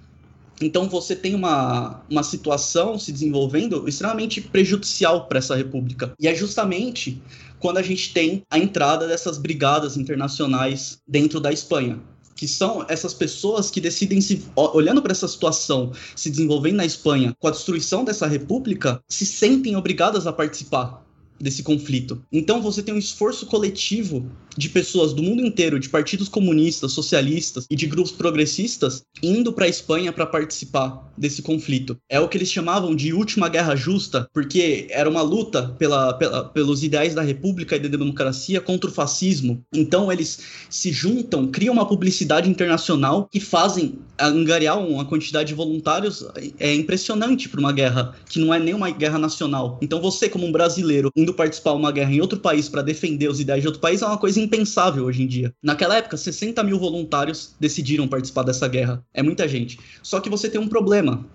[0.61, 6.13] Então você tem uma, uma situação se desenvolvendo extremamente prejudicial para essa república.
[6.19, 7.21] E é justamente
[7.59, 11.99] quando a gente tem a entrada dessas brigadas internacionais dentro da Espanha
[12.33, 17.35] que são essas pessoas que decidem se olhando para essa situação se desenvolvendo na Espanha
[17.39, 21.05] com a destruição dessa república se sentem obrigadas a participar
[21.39, 22.23] desse conflito.
[22.31, 24.25] Então você tem um esforço coletivo
[24.57, 29.65] de pessoas do mundo inteiro, de partidos comunistas, socialistas e de grupos progressistas indo para
[29.65, 31.97] a Espanha para participar desse conflito.
[32.09, 36.45] É o que eles chamavam de última guerra justa, porque era uma luta pela, pela,
[36.45, 39.63] pelos ideais da república e da democracia contra o fascismo.
[39.73, 40.39] Então eles
[40.69, 46.23] se juntam, criam uma publicidade internacional e fazem angariar uma quantidade de voluntários
[46.59, 49.79] é impressionante para uma guerra que não é nem uma guerra nacional.
[49.81, 52.81] Então você como um brasileiro indo indo participar de uma guerra em outro país para
[52.81, 55.53] defender os ideais de outro país é uma coisa impensável hoje em dia.
[55.61, 59.03] Naquela época, 60 mil voluntários decidiram participar dessa guerra.
[59.13, 59.79] É muita gente.
[60.01, 61.25] Só que você tem um problema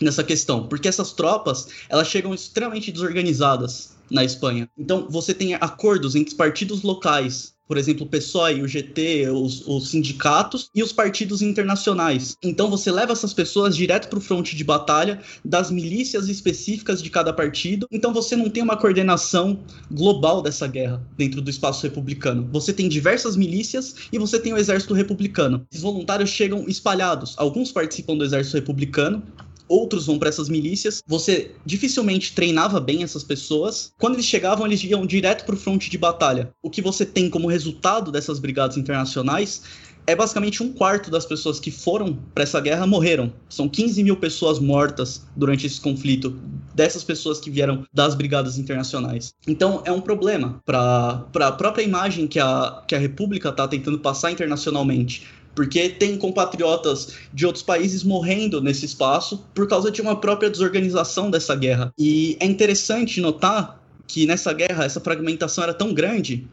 [0.00, 4.68] nessa questão, porque essas tropas elas chegam extremamente desorganizadas na Espanha.
[4.78, 9.90] Então você tem acordos entre partidos locais por exemplo, o PSOE, o GT, os, os,
[9.90, 12.36] sindicatos e os partidos internacionais.
[12.42, 17.10] Então você leva essas pessoas direto para o fronte de batalha das milícias específicas de
[17.10, 17.86] cada partido.
[17.92, 19.60] Então você não tem uma coordenação
[19.90, 22.48] global dessa guerra dentro do espaço republicano.
[22.50, 25.66] Você tem diversas milícias e você tem o exército republicano.
[25.70, 27.34] Esses voluntários chegam espalhados.
[27.36, 29.22] Alguns participam do exército republicano,
[29.68, 31.02] outros vão para essas milícias.
[31.06, 33.92] Você dificilmente treinava bem essas pessoas.
[33.98, 36.50] Quando eles chegavam, eles iam direto para o fronte de batalha.
[36.62, 39.62] O que você tem como resultado dessas brigadas internacionais
[40.08, 43.30] é basicamente um quarto das pessoas que foram para essa guerra morreram.
[43.46, 46.30] São 15 mil pessoas mortas durante esse conflito,
[46.74, 49.34] dessas pessoas que vieram das brigadas internacionais.
[49.46, 53.98] Então é um problema para a própria imagem que a, que a República está tentando
[53.98, 55.26] passar internacionalmente
[55.58, 61.28] porque tem compatriotas de outros países morrendo nesse espaço por causa de uma própria desorganização
[61.28, 61.92] dessa guerra.
[61.98, 66.46] E é interessante notar que nessa guerra essa fragmentação era tão grande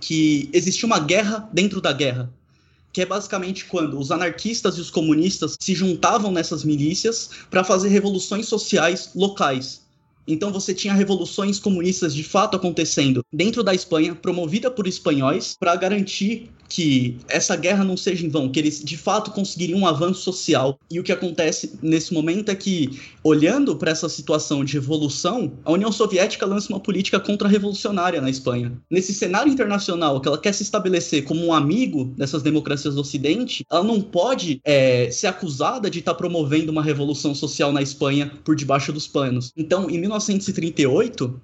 [0.00, 2.28] que existia uma guerra dentro da guerra.
[2.92, 7.88] Que é basicamente quando os anarquistas e os comunistas se juntavam nessas milícias para fazer
[7.88, 9.83] revoluções sociais locais.
[10.26, 15.76] Então você tinha revoluções comunistas de fato acontecendo dentro da Espanha, promovida por espanhóis, para
[15.76, 20.22] garantir que essa guerra não seja em vão, que eles de fato conseguiriam um avanço
[20.22, 20.78] social.
[20.90, 25.70] E o que acontece nesse momento é que, olhando para essa situação de revolução, a
[25.70, 28.72] União Soviética lança uma política contra-revolucionária na Espanha.
[28.90, 33.64] Nesse cenário internacional que ela quer se estabelecer como um amigo dessas democracias do Ocidente,
[33.70, 38.32] ela não pode é, ser acusada de estar tá promovendo uma revolução social na Espanha
[38.44, 39.52] por debaixo dos panos.
[39.56, 41.40] Então, em 1938,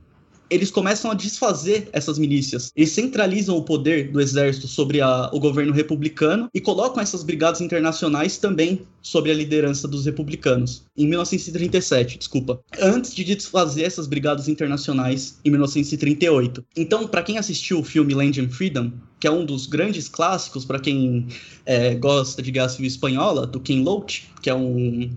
[0.50, 2.72] eles começam a desfazer essas milícias.
[2.74, 7.60] Eles centralizam o poder do exército sobre a, o governo republicano e colocam essas brigadas
[7.60, 10.82] internacionais também sobre a liderança dos republicanos.
[10.96, 12.60] Em 1937, desculpa.
[12.80, 16.64] Antes de desfazer essas brigadas internacionais em 1938.
[16.76, 20.64] Então, para quem assistiu o filme Land and Freedom, que é um dos grandes clássicos
[20.64, 21.28] para quem
[21.64, 25.10] é, gosta de Guerra Civil Espanhola, do Ken Loach, que é um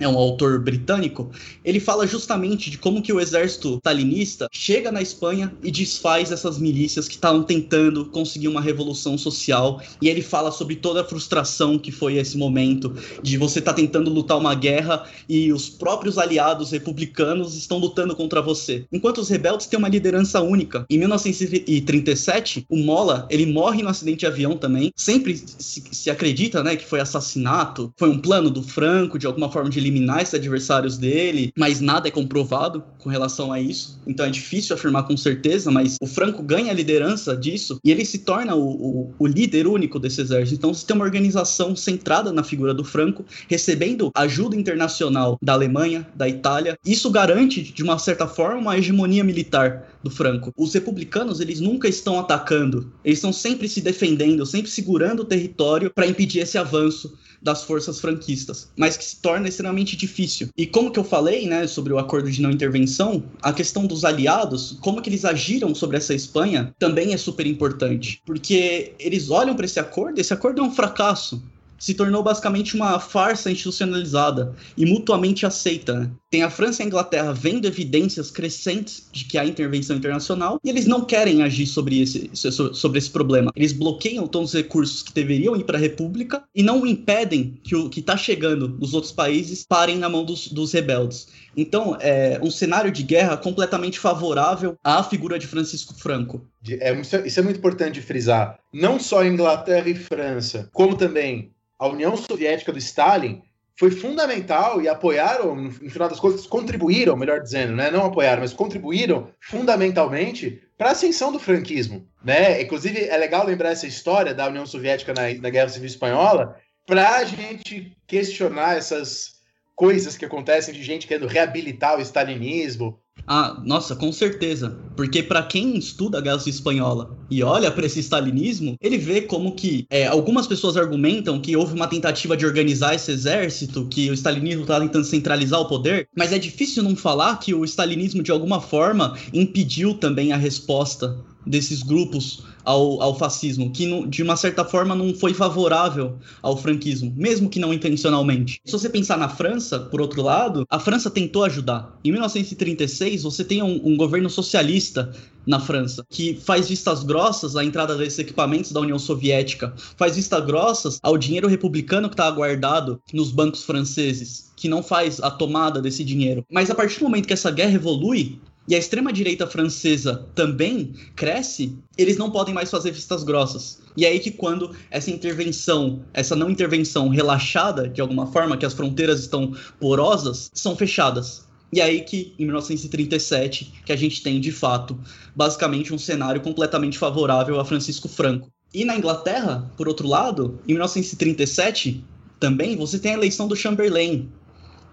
[0.00, 1.30] é um autor britânico,
[1.64, 6.58] ele fala justamente de como que o exército stalinista chega na Espanha e desfaz essas
[6.58, 11.78] milícias que estavam tentando conseguir uma revolução social, e ele fala sobre toda a frustração
[11.78, 16.18] que foi esse momento de você estar tá tentando lutar uma guerra e os próprios
[16.18, 18.84] aliados republicanos estão lutando contra você.
[18.92, 20.84] Enquanto os rebeldes têm uma liderança única.
[20.88, 24.92] Em 1937, o Mola, ele morre no acidente de avião também.
[24.96, 29.70] Sempre se, acredita, né, que foi assassinato, foi um plano do Franco de alguma forma
[29.70, 34.00] de eliminar esses adversários dele, mas nada é comprovado com relação a isso.
[34.06, 38.04] Então é difícil afirmar com certeza, mas o Franco ganha a liderança disso e ele
[38.04, 40.56] se torna o, o, o líder único desse exército.
[40.56, 46.06] Então você tem uma organização centrada na figura do Franco, recebendo ajuda internacional da Alemanha,
[46.14, 46.78] da Itália.
[46.84, 50.52] Isso garante, de uma certa forma, uma hegemonia militar do Franco.
[50.56, 55.90] Os republicanos, eles nunca estão atacando, eles estão sempre se defendendo, sempre segurando o território
[55.90, 60.48] para impedir esse avanço das forças franquistas, mas que se torna extremamente difícil.
[60.56, 64.04] E como que eu falei, né, sobre o acordo de não intervenção, a questão dos
[64.04, 69.56] aliados, como que eles agiram sobre essa Espanha, também é super importante, porque eles olham
[69.56, 71.42] para esse acordo, esse acordo é um fracasso
[71.84, 76.00] se tornou basicamente uma farsa institucionalizada e mutuamente aceita.
[76.00, 76.10] Né?
[76.30, 80.70] Tem a França e a Inglaterra vendo evidências crescentes de que há intervenção internacional e
[80.70, 83.52] eles não querem agir sobre esse, sobre esse problema.
[83.54, 87.76] Eles bloqueiam todos os recursos que deveriam ir para a República e não impedem que
[87.76, 91.28] o que está chegando dos outros países parem na mão dos, dos rebeldes.
[91.54, 96.46] Então, é um cenário de guerra completamente favorável à figura de Francisco Franco.
[96.80, 98.58] É, isso é muito importante frisar.
[98.72, 103.42] Não só Inglaterra e França, como também a União Soviética do Stalin
[103.76, 107.90] foi fundamental e apoiaram, no final das contas, contribuíram, melhor dizendo, né?
[107.90, 112.08] não apoiaram, mas contribuíram fundamentalmente para a ascensão do franquismo.
[112.22, 112.62] Né?
[112.62, 116.56] Inclusive, é legal lembrar essa história da União Soviética na, na Guerra Civil Espanhola
[116.86, 119.34] para a gente questionar essas
[119.74, 124.76] coisas que acontecem de gente querendo reabilitar o stalinismo, ah, nossa, com certeza.
[124.96, 129.54] Porque para quem estuda a Guerra Espanhola e olha para esse stalinismo, ele vê como
[129.54, 134.14] que é, algumas pessoas argumentam que houve uma tentativa de organizar esse exército, que o
[134.14, 138.30] stalinismo estava tentando centralizar o poder, mas é difícil não falar que o stalinismo de
[138.30, 144.36] alguma forma impediu também a resposta desses grupos ao, ao fascismo, que não, de uma
[144.36, 148.60] certa forma não foi favorável ao franquismo, mesmo que não intencionalmente.
[148.64, 151.98] Se você pensar na França, por outro lado, a França tentou ajudar.
[152.04, 155.12] Em 1936, você tem um, um governo socialista
[155.46, 160.44] na França, que faz vistas grossas à entrada desses equipamentos da União Soviética, faz vistas
[160.44, 165.82] grossas ao dinheiro republicano que está guardado nos bancos franceses, que não faz a tomada
[165.82, 166.44] desse dinheiro.
[166.50, 171.78] Mas a partir do momento que essa guerra evolui, e a extrema-direita francesa também cresce,
[171.98, 173.82] eles não podem mais fazer vistas grossas.
[173.96, 178.64] E é aí que quando essa intervenção, essa não intervenção relaxada, de alguma forma, que
[178.64, 181.46] as fronteiras estão porosas, são fechadas.
[181.72, 184.98] E é aí que, em 1937, que a gente tem, de fato,
[185.34, 188.48] basicamente um cenário completamente favorável a Francisco Franco.
[188.72, 192.04] E na Inglaterra, por outro lado, em 1937,
[192.40, 194.28] também você tem a eleição do Chamberlain,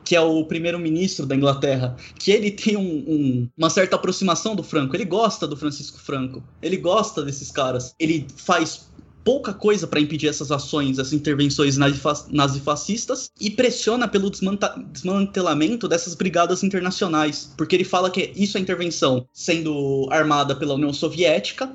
[0.03, 4.63] que é o primeiro-ministro da Inglaterra, que ele tem um, um, uma certa aproximação do
[4.63, 4.95] Franco.
[4.95, 6.43] Ele gosta do Francisco Franco.
[6.61, 7.93] Ele gosta desses caras.
[7.99, 8.89] Ele faz
[9.23, 16.63] pouca coisa para impedir essas ações, essas intervenções nazifascistas e pressiona pelo desmantelamento dessas brigadas
[16.63, 21.71] internacionais, porque ele fala que isso é intervenção sendo armada pela União Soviética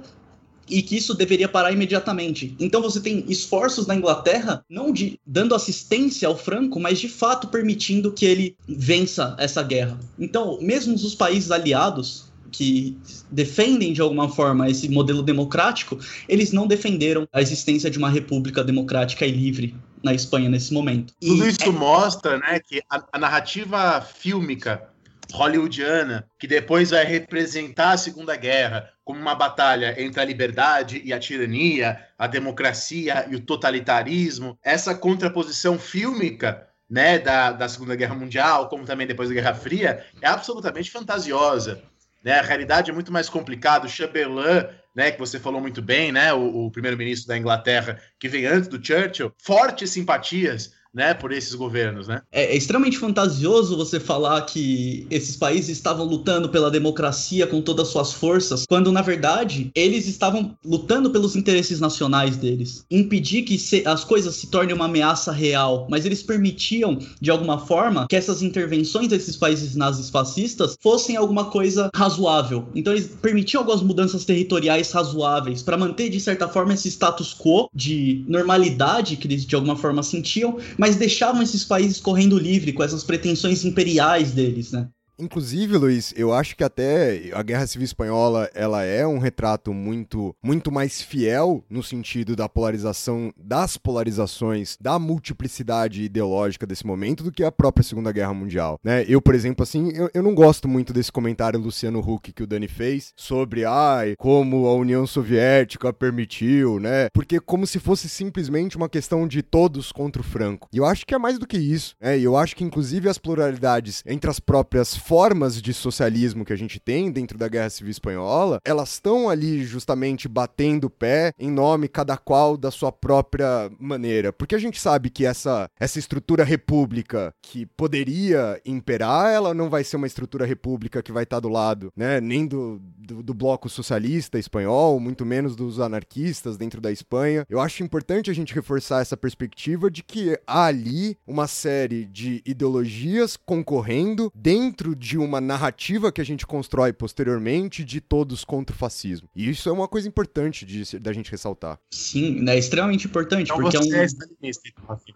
[0.69, 2.55] e que isso deveria parar imediatamente.
[2.59, 7.49] Então você tem esforços na Inglaterra não de dando assistência ao Franco, mas de fato
[7.49, 9.99] permitindo que ele vença essa guerra.
[10.19, 12.97] Então, mesmo os países aliados que
[13.31, 15.99] defendem de alguma forma esse modelo democrático,
[16.29, 21.13] eles não defenderam a existência de uma república democrática e livre na Espanha nesse momento.
[21.21, 21.71] Tudo e isso é...
[21.71, 24.89] mostra, né, que a, a narrativa fílmica
[25.33, 31.13] hollywoodiana, que depois vai representar a Segunda Guerra como uma batalha entre a liberdade e
[31.13, 38.15] a tirania, a democracia e o totalitarismo, essa contraposição fílmica né, da, da Segunda Guerra
[38.15, 41.83] Mundial, como também depois da Guerra Fria, é absolutamente fantasiosa.
[42.23, 42.39] Né?
[42.39, 43.87] A realidade é muito mais complicada.
[43.87, 48.29] O Chamberlain, né, que você falou muito bem, né, o, o primeiro-ministro da Inglaterra, que
[48.29, 52.23] veio antes do Churchill, fortes simpatias né, por esses governos, né?
[52.33, 57.89] É, é, extremamente fantasioso você falar que esses países estavam lutando pela democracia com todas
[57.89, 63.59] as suas forças, quando na verdade eles estavam lutando pelos interesses nacionais deles, impedir que
[63.59, 68.17] se, as coisas se tornem uma ameaça real, mas eles permitiam de alguma forma que
[68.17, 72.69] essas intervenções desses países nazis fascistas fossem alguma coisa razoável.
[72.75, 77.69] Então eles permitiam algumas mudanças territoriais razoáveis para manter de certa forma esse status quo
[77.75, 82.73] de normalidade que eles de alguma forma sentiam, mas mas deixavam esses países correndo livre
[82.73, 84.89] com essas pretensões imperiais deles, né?
[85.19, 90.35] Inclusive, Luiz, eu acho que até a Guerra Civil Espanhola, ela é um retrato muito,
[90.43, 97.33] muito mais fiel no sentido da polarização, das polarizações, da multiplicidade ideológica desse momento do
[97.33, 99.05] que a própria Segunda Guerra Mundial, né?
[99.09, 102.47] Eu, por exemplo, assim, eu, eu não gosto muito desse comentário Luciano Huck que o
[102.47, 107.09] Dani fez sobre, ai, como a União Soviética permitiu, né?
[107.13, 110.69] Porque como se fosse simplesmente uma questão de todos contra o Franco.
[110.73, 112.19] E eu acho que é mais do que isso, né?
[112.19, 116.57] E eu acho que, inclusive, as pluralidades entre as próprias formas de socialismo que a
[116.57, 121.49] gente tem dentro da Guerra Civil Espanhola, elas estão ali justamente batendo o pé em
[121.49, 124.33] nome cada qual da sua própria maneira.
[124.33, 129.85] Porque a gente sabe que essa, essa estrutura república que poderia imperar, ela não vai
[129.85, 133.69] ser uma estrutura república que vai estar do lado, né, nem do, do, do bloco
[133.69, 137.47] socialista espanhol, muito menos dos anarquistas dentro da Espanha.
[137.49, 142.43] Eu acho importante a gente reforçar essa perspectiva de que há ali uma série de
[142.45, 148.79] ideologias concorrendo dentro de uma narrativa que a gente constrói posteriormente de todos contra o
[148.79, 149.29] fascismo.
[149.35, 151.79] E isso é uma coisa importante de, da gente ressaltar.
[151.91, 153.95] Sim, é extremamente importante, Então porque é um.
[153.95, 155.13] é stalinista, então, assim.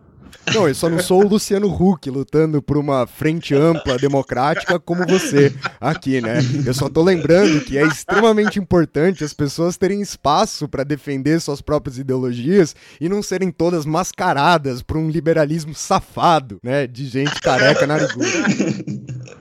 [0.55, 5.07] Não, eu só não sou o Luciano Huck lutando por uma frente ampla, democrática, como
[5.07, 6.39] você aqui, né?
[6.65, 11.61] Eu só tô lembrando que é extremamente importante as pessoas terem espaço para defender suas
[11.61, 16.86] próprias ideologias e não serem todas mascaradas por um liberalismo safado, né?
[16.86, 18.27] De gente careca nariguda.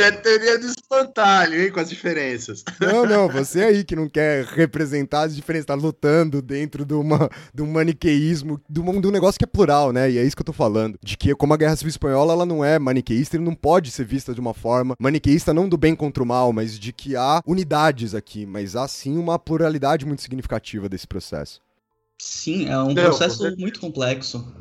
[0.00, 1.70] É teoria do espantalho, hein?
[1.72, 2.62] Com as diferenças.
[2.80, 7.28] Não, não, você aí que não quer representar as diferenças, tá lutando dentro de, uma,
[7.52, 10.10] de um maniqueísmo, de um, de um negócio que é plural, né?
[10.10, 10.98] E é isso que eu tô falando.
[11.02, 14.04] De que, como a Guerra Civil Espanhola, ela não é maniqueísta, ele não pode ser
[14.04, 17.42] vista de uma forma maniqueísta, não do bem contra o mal, mas de que há
[17.46, 21.60] unidades aqui, mas há sim uma pluralidade muito significativa desse processo.
[22.20, 24.52] Sim, é um Não, processo você- muito complexo.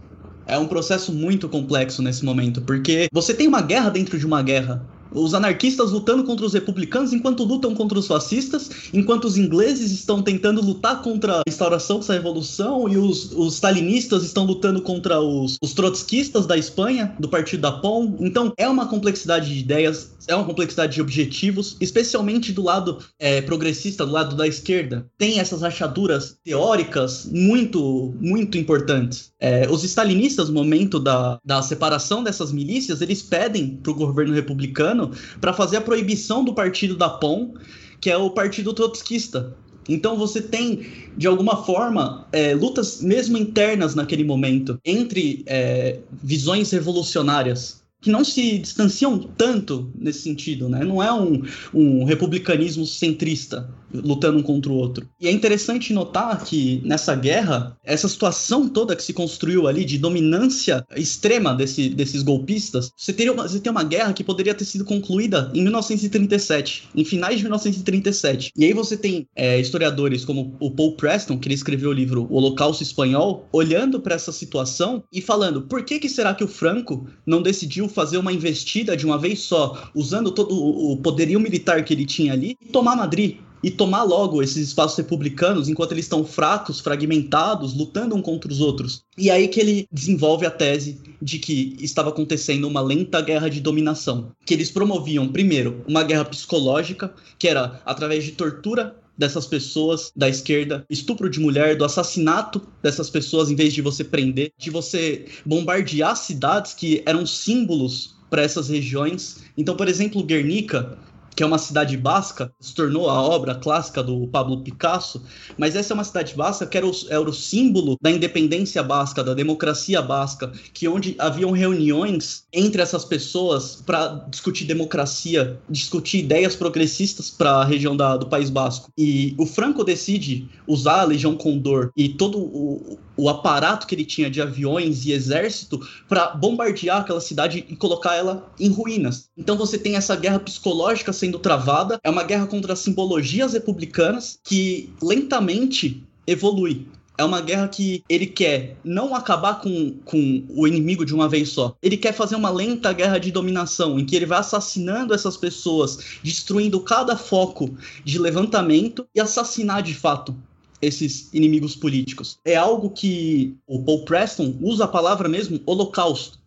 [0.45, 4.41] É um processo muito complexo nesse momento, porque você tem uma guerra dentro de uma
[4.41, 4.85] guerra.
[5.11, 10.21] Os anarquistas lutando contra os republicanos enquanto lutam contra os fascistas, enquanto os ingleses estão
[10.21, 15.57] tentando lutar contra a instauração dessa revolução e os, os stalinistas estão lutando contra os,
[15.61, 18.15] os trotskistas da Espanha, do partido da POM.
[18.19, 23.41] Então é uma complexidade de ideias, é uma complexidade de objetivos, especialmente do lado é,
[23.41, 25.05] progressista, do lado da esquerda.
[25.17, 29.31] Tem essas rachaduras teóricas muito, muito importantes.
[29.39, 34.33] É, os stalinistas, no momento da, da separação dessas milícias, eles pedem para o governo
[34.33, 34.96] republicano
[35.39, 37.53] para fazer a proibição do partido da POM,
[37.99, 39.55] que é o partido trotskista.
[39.89, 46.71] Então você tem, de alguma forma, é, lutas mesmo internas naquele momento entre é, visões
[46.71, 50.83] revolucionárias que não se distanciam tanto nesse sentido, né?
[50.83, 51.41] Não é um,
[51.73, 55.07] um republicanismo centrista lutando um contra o outro.
[55.19, 59.97] E é interessante notar que nessa guerra, essa situação toda que se construiu ali de
[59.97, 64.65] dominância extrema desse, desses golpistas, você, teria uma, você tem uma guerra que poderia ter
[64.65, 68.51] sido concluída em 1937, em finais de 1937.
[68.55, 72.27] E aí você tem é, historiadores como o Paul Preston, que ele escreveu o livro
[72.29, 76.47] O Holocausto Espanhol, olhando para essa situação e falando: por que, que será que o
[76.47, 81.83] Franco não decidiu fazer uma investida de uma vez só, usando todo o poderio militar
[81.83, 83.37] que ele tinha ali, e tomar Madrid?
[83.63, 88.59] E tomar logo esses espaços republicanos enquanto eles estão fracos, fragmentados, lutando um contra os
[88.59, 89.03] outros.
[89.17, 93.59] E aí que ele desenvolve a tese de que estava acontecendo uma lenta guerra de
[93.59, 100.11] dominação, que eles promoviam primeiro uma guerra psicológica, que era através de tortura dessas pessoas
[100.15, 104.69] da esquerda, estupro de mulher, do assassinato dessas pessoas em vez de você prender, de
[104.69, 109.37] você bombardear cidades que eram símbolos para essas regiões.
[109.57, 110.97] Então, por exemplo, Guernica
[111.37, 115.23] que é uma cidade basca, se tornou a obra clássica do Pablo Picasso,
[115.55, 119.23] mas essa é uma cidade basca que era o, era o símbolo da independência basca,
[119.23, 126.55] da democracia basca, que onde haviam reuniões entre essas pessoas para discutir democracia, discutir ideias
[126.55, 128.91] progressistas para a região da, do País Basco.
[128.97, 134.05] E o Franco decide usar a Legião Condor e todo o, o aparato que ele
[134.05, 139.29] tinha de aviões e exército para bombardear aquela cidade e colocar ela em ruínas.
[139.37, 144.39] Então você tem essa guerra psicológica sendo travada, é uma guerra contra as simbologias republicanas
[144.43, 146.87] que lentamente evolui.
[147.17, 151.49] É uma guerra que ele quer não acabar com, com o inimigo de uma vez
[151.49, 151.75] só.
[151.81, 156.19] Ele quer fazer uma lenta guerra de dominação, em que ele vai assassinando essas pessoas,
[156.23, 157.75] destruindo cada foco
[158.05, 160.35] de levantamento e assassinar de fato
[160.79, 162.37] esses inimigos políticos.
[162.45, 166.37] É algo que o Paul Preston usa a palavra mesmo holocausto.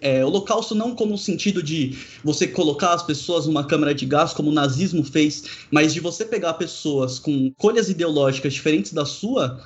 [0.00, 4.32] É, holocausto não como o sentido de você colocar as pessoas numa câmara de gás,
[4.32, 9.62] como o nazismo fez, mas de você pegar pessoas com colhas ideológicas diferentes da sua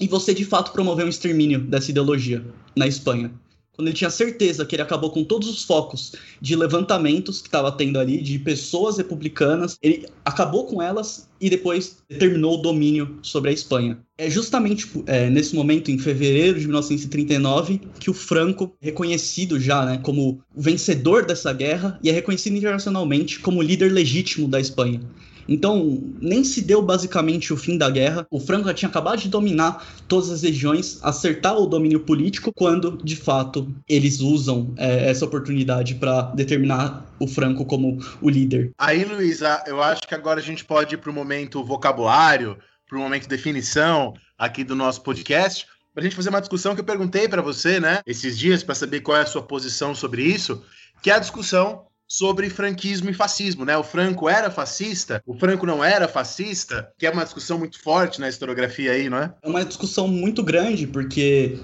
[0.00, 2.44] e você de fato promover um extermínio dessa ideologia
[2.76, 3.32] na Espanha.
[3.78, 7.70] Quando ele tinha certeza que ele acabou com todos os focos de levantamentos que estava
[7.70, 13.50] tendo ali, de pessoas republicanas, ele acabou com elas e depois terminou o domínio sobre
[13.50, 13.96] a Espanha.
[14.18, 20.00] É justamente é, nesse momento, em fevereiro de 1939, que o Franco, reconhecido já né,
[20.02, 25.00] como vencedor dessa guerra, e é reconhecido internacionalmente como líder legítimo da Espanha.
[25.48, 28.26] Então, nem se deu basicamente o fim da guerra.
[28.30, 32.98] O Franco já tinha acabado de dominar todas as regiões, acertar o domínio político, quando,
[33.02, 38.72] de fato, eles usam é, essa oportunidade para determinar o Franco como o líder.
[38.78, 42.98] Aí, Luísa, eu acho que agora a gente pode ir para o momento vocabulário, para
[42.98, 45.66] o momento definição aqui do nosso podcast
[45.98, 48.76] para a gente fazer uma discussão que eu perguntei para você, né, esses dias, para
[48.76, 50.62] saber qual é a sua posição sobre isso,
[51.02, 53.76] que é a discussão sobre franquismo e fascismo, né?
[53.76, 58.20] O Franco era fascista, o Franco não era fascista, que é uma discussão muito forte
[58.20, 59.34] na historiografia aí, não é?
[59.42, 61.60] É uma discussão muito grande, porque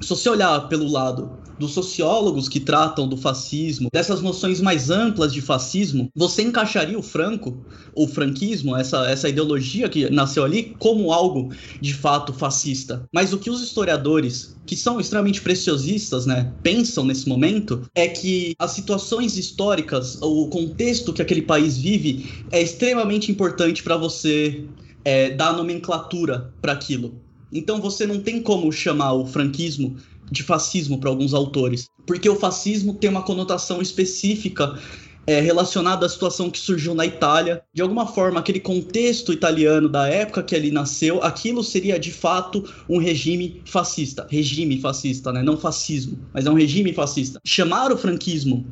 [0.00, 5.32] se você olhar pelo lado dos sociólogos que tratam do fascismo, dessas noções mais amplas
[5.32, 7.64] de fascismo, você encaixaria o Franco,
[7.94, 13.04] o franquismo, essa, essa ideologia que nasceu ali, como algo de fato fascista.
[13.12, 18.54] Mas o que os historiadores, que são extremamente preciosistas, né, pensam nesse momento, é que
[18.58, 24.68] as situações históricas, o contexto que aquele país vive, é extremamente importante para você
[25.04, 27.22] é, dar nomenclatura para aquilo.
[27.52, 29.96] Então você não tem como chamar o franquismo
[30.30, 34.78] de fascismo para alguns autores, porque o fascismo tem uma conotação específica
[35.26, 37.62] é, relacionada à situação que surgiu na Itália.
[37.72, 42.64] De alguma forma, aquele contexto italiano da época que ele nasceu, aquilo seria de fato
[42.88, 44.26] um regime fascista.
[44.28, 45.42] Regime fascista, né?
[45.42, 47.40] Não fascismo, mas é um regime fascista.
[47.44, 48.66] Chamar o franquismo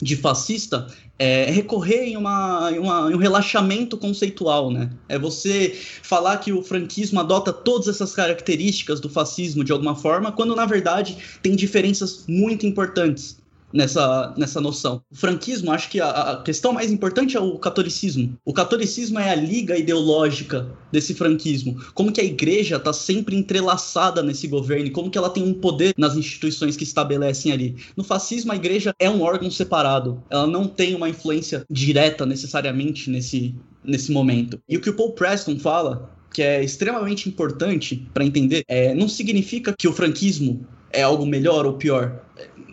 [0.00, 0.86] de fascista
[1.18, 4.90] é recorrer em, uma, em, uma, em, um relaxamento conceitual, né?
[5.08, 10.30] É você falar que o franquismo adota todas essas características do fascismo de alguma forma,
[10.30, 13.38] quando na verdade tem diferenças muito importantes
[13.76, 15.02] nessa, nessa noção.
[15.10, 18.36] O franquismo, acho que a, a, questão mais importante é o catolicismo.
[18.44, 21.76] O catolicismo é a liga ideológica desse franquismo.
[21.92, 25.94] Como que a igreja está sempre entrelaçada nesse governo, como que ela tem um poder
[25.98, 27.76] nas instituições que estabelecem ali.
[27.96, 30.22] No fascismo, a igreja é um órgão separado.
[30.30, 33.54] Ela não tem uma influência direta necessariamente nesse,
[33.84, 34.58] nesse momento.
[34.68, 39.08] E o que o Paul Preston fala que é extremamente importante para entender, é, não
[39.08, 42.25] significa que o franquismo é algo melhor ou pior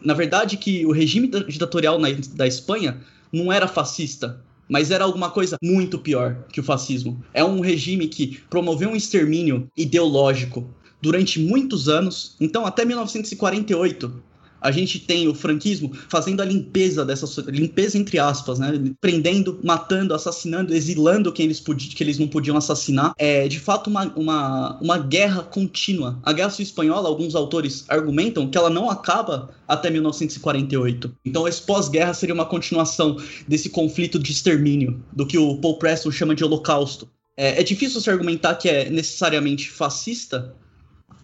[0.03, 2.99] na verdade, que o regime ditatorial na, da Espanha
[3.31, 7.23] não era fascista, mas era alguma coisa muito pior que o fascismo.
[7.33, 10.67] É um regime que promoveu um extermínio ideológico
[11.01, 12.35] durante muitos anos.
[12.39, 14.23] Então, até 1948,
[14.63, 18.71] a gente tem o franquismo fazendo a limpeza dessa limpeza entre aspas, né?
[19.01, 23.13] Prendendo, matando, assassinando, exilando quem eles podiam, que eles não podiam assassinar.
[23.17, 26.19] É de fato uma, uma, uma guerra contínua.
[26.23, 31.13] A Guerra Civil Espanhola, alguns autores argumentam que ela não acaba até 1948.
[31.25, 33.17] Então, esse pós-guerra seria uma continuação
[33.47, 37.09] desse conflito de extermínio, do que o Paul Preston chama de holocausto.
[37.35, 40.55] É, é difícil se argumentar que é necessariamente fascista,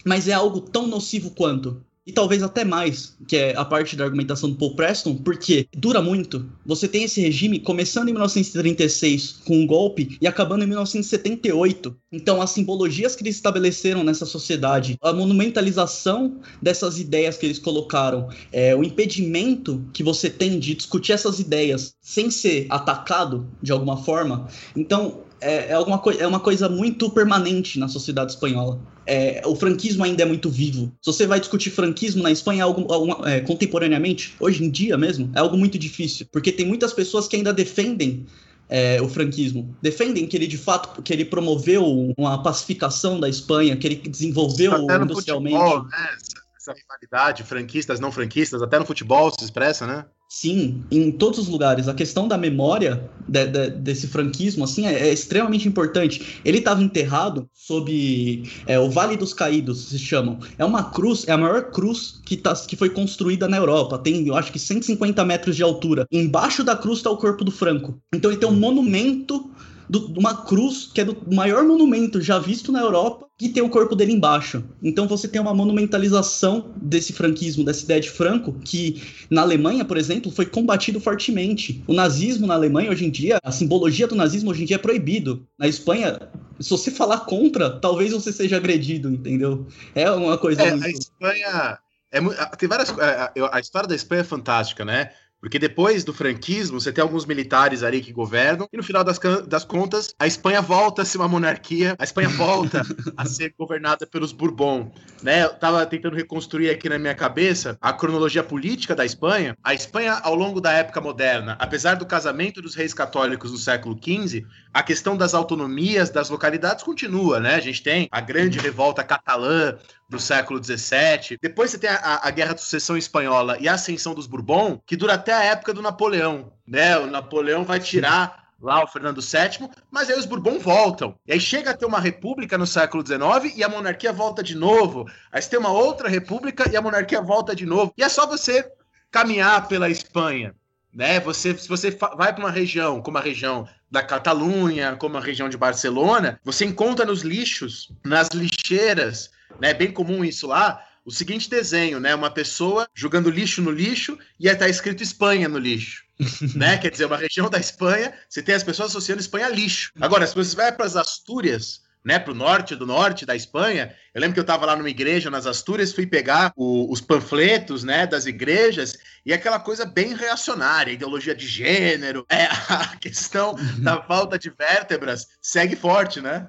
[0.03, 4.03] mas é algo tão nocivo quanto e talvez até mais, que é a parte da
[4.03, 6.43] argumentação do Paul Preston, porque dura muito.
[6.65, 11.95] Você tem esse regime começando em 1936 com um golpe e acabando em 1978.
[12.11, 18.27] Então, as simbologias que eles estabeleceram nessa sociedade, a monumentalização dessas ideias que eles colocaram,
[18.51, 23.97] é, o impedimento que você tem de discutir essas ideias sem ser atacado de alguma
[23.97, 24.47] forma.
[24.75, 28.79] Então, é, é, alguma é uma coisa muito permanente na sociedade espanhola.
[29.05, 30.91] É, o franquismo ainda é muito vivo.
[31.01, 35.31] Se você vai discutir franquismo na Espanha algo, algo é, contemporaneamente, hoje em dia mesmo,
[35.35, 38.25] é algo muito difícil, porque tem muitas pessoas que ainda defendem
[38.69, 39.75] é, o franquismo.
[39.81, 44.73] Defendem que ele de fato que ele promoveu uma pacificação da Espanha, que ele desenvolveu
[44.77, 45.57] industrialmente.
[45.57, 45.89] Futebol, né?
[46.15, 50.05] essa, essa rivalidade, franquistas, não franquistas, até no futebol se expressa, né?
[50.31, 51.87] Sim, em todos os lugares.
[51.87, 56.39] A questão da memória de, de, desse franquismo assim é, é, extremamente importante.
[56.45, 60.37] Ele estava enterrado sob é, o Vale dos Caídos, se chamam.
[60.59, 63.97] É uma cruz, é a maior cruz que, tá, que foi construída na Europa.
[63.97, 66.05] Tem, eu acho que 150 metros de altura.
[66.11, 67.99] Embaixo da cruz está o corpo do Franco.
[68.13, 69.49] Então ele tem um monumento
[69.89, 73.69] de uma cruz que é do maior monumento já visto na Europa que tem o
[73.69, 74.63] corpo dele embaixo.
[74.83, 79.97] Então você tem uma monumentalização desse franquismo, dessa ideia de Franco, que na Alemanha, por
[79.97, 81.81] exemplo, foi combatido fortemente.
[81.87, 84.79] O nazismo na Alemanha hoje em dia, a simbologia do nazismo hoje em dia é
[84.79, 85.47] proibido.
[85.57, 86.19] Na Espanha,
[86.59, 89.65] se você falar contra, talvez você seja agredido, entendeu?
[89.95, 90.61] É uma coisa.
[90.61, 90.85] É, muito...
[90.85, 91.79] A Espanha.
[92.11, 92.21] É,
[92.57, 92.89] tem várias.
[92.89, 95.11] A, a história da Espanha é fantástica, né?
[95.39, 99.17] Porque depois do franquismo, você tem alguns militares ali que governam, e no final das,
[99.47, 102.81] das contas, a Espanha volta a ser uma monarquia, a Espanha volta
[103.15, 104.91] a ser governada pelos Bourbon.
[105.23, 105.43] Né?
[105.43, 109.57] Eu tava tentando reconstruir aqui na minha cabeça a cronologia política da Espanha.
[109.63, 113.97] A Espanha, ao longo da época moderna, apesar do casamento dos reis católicos no século
[113.97, 117.55] XV, a questão das autonomias das localidades continua, né?
[117.55, 119.77] A gente tem a grande revolta catalã
[120.09, 121.37] do século XVII.
[121.41, 124.97] Depois você tem a, a, Guerra de Sucessão Espanhola e a ascensão dos Bourbon, que
[124.97, 126.97] dura até a época do Napoleão, né?
[126.97, 131.15] O Napoleão vai tirar lá o Fernando VII, mas aí os Bourbon voltam.
[131.25, 134.55] E aí chega a ter uma república no século XIX e a monarquia volta de
[134.55, 135.05] novo.
[135.31, 137.93] Aí você tem uma outra república e a monarquia volta de novo.
[137.97, 138.69] E é só você
[139.11, 140.55] caminhar pela Espanha,
[140.93, 141.19] né?
[141.19, 145.49] Você, se você vai para uma região, como a região da Catalunha, como a região
[145.49, 149.71] de Barcelona, você encontra nos lixos, nas lixeiras, né?
[149.71, 150.83] É bem comum isso lá.
[151.05, 152.13] O seguinte desenho, né?
[152.13, 156.03] Uma pessoa jogando lixo no lixo e aí tá escrito Espanha no lixo.
[156.55, 156.77] né?
[156.77, 159.91] Quer dizer, uma região da Espanha, você tem as pessoas associando Espanha a lixo.
[159.99, 163.93] Agora, se você vai para as Astúrias, né, para o norte do norte da Espanha.
[164.13, 167.83] Eu lembro que eu estava lá numa igreja nas Astúrias, fui pegar o, os panfletos,
[167.83, 174.01] né, das igrejas e aquela coisa bem reacionária, ideologia de gênero, é, a questão da
[174.01, 176.47] falta de vértebras segue forte, né?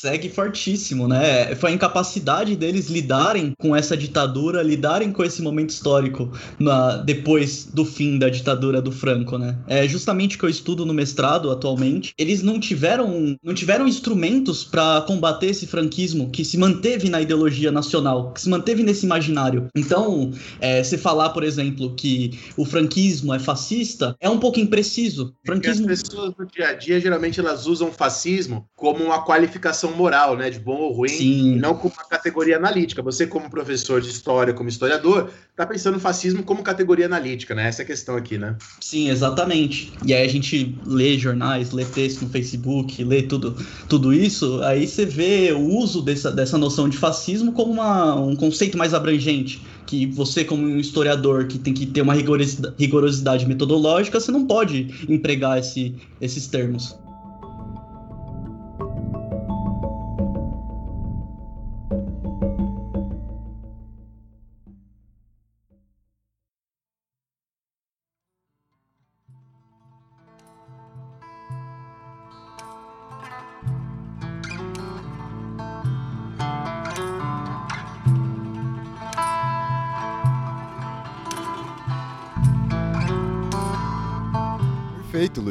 [0.00, 1.54] Segue fortíssimo, né?
[1.56, 7.66] Foi a incapacidade deles lidarem com essa ditadura, lidarem com esse momento histórico na, depois
[7.66, 9.58] do fim da ditadura do Franco, né?
[9.66, 12.14] É justamente o que eu estudo no mestrado atualmente.
[12.16, 17.72] Eles não tiveram, não tiveram instrumentos para combater esse franquismo que se manteve na ideologia
[17.72, 19.68] nacional, que se manteve nesse imaginário.
[19.76, 25.34] Então, é, você falar, por exemplo, que o franquismo é fascista é um pouco impreciso.
[25.44, 25.90] Franquismo...
[25.90, 30.50] As pessoas no dia a dia geralmente elas usam fascismo como uma qualificação moral, né,
[30.50, 31.56] de bom ou ruim, Sim.
[31.56, 33.02] não como uma categoria analítica.
[33.02, 37.68] Você, como professor de história, como historiador, tá pensando no fascismo como categoria analítica, né?
[37.68, 38.56] Essa é a questão aqui, né?
[38.80, 39.96] Sim, exatamente.
[40.04, 43.56] E aí a gente lê jornais, lê texto no Facebook, lê tudo,
[43.88, 48.36] tudo isso, aí você vê o uso dessa, dessa noção de fascismo como uma, um
[48.36, 53.46] conceito mais abrangente que você, como um historiador que tem que ter uma rigorosidade, rigorosidade
[53.46, 56.94] metodológica, você não pode empregar esse, esses termos.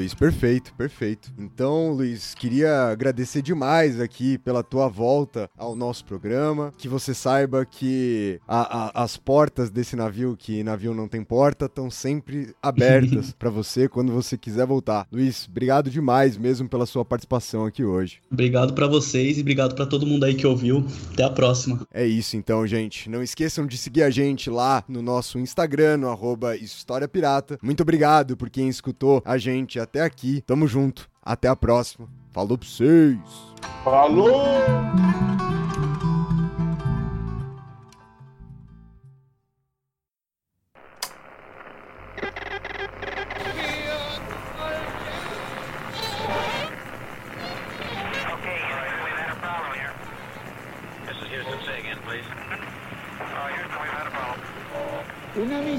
[0.10, 1.32] Luiz, perfeito, perfeito.
[1.38, 6.72] Então, Luiz, queria agradecer demais aqui pela tua volta ao nosso programa.
[6.78, 11.66] Que você saiba que a, a, as portas desse navio, que navio não tem porta,
[11.66, 15.08] estão sempre abertas para você quando você quiser voltar.
[15.12, 18.20] Luiz, obrigado demais mesmo pela sua participação aqui hoje.
[18.32, 20.86] Obrigado para vocês e obrigado para todo mundo aí que ouviu.
[21.14, 21.86] Até a próxima.
[21.94, 23.10] É isso então, gente.
[23.10, 27.60] Não esqueçam de seguir a gente lá no nosso Instagram, no arroba História Pirata.
[27.62, 30.42] Muito obrigado por quem escutou a gente gente até aqui.
[30.42, 31.10] Tamo junto.
[31.22, 32.08] Até a próxima.
[32.32, 33.20] Falou pra vocês.
[33.84, 35.49] Falou!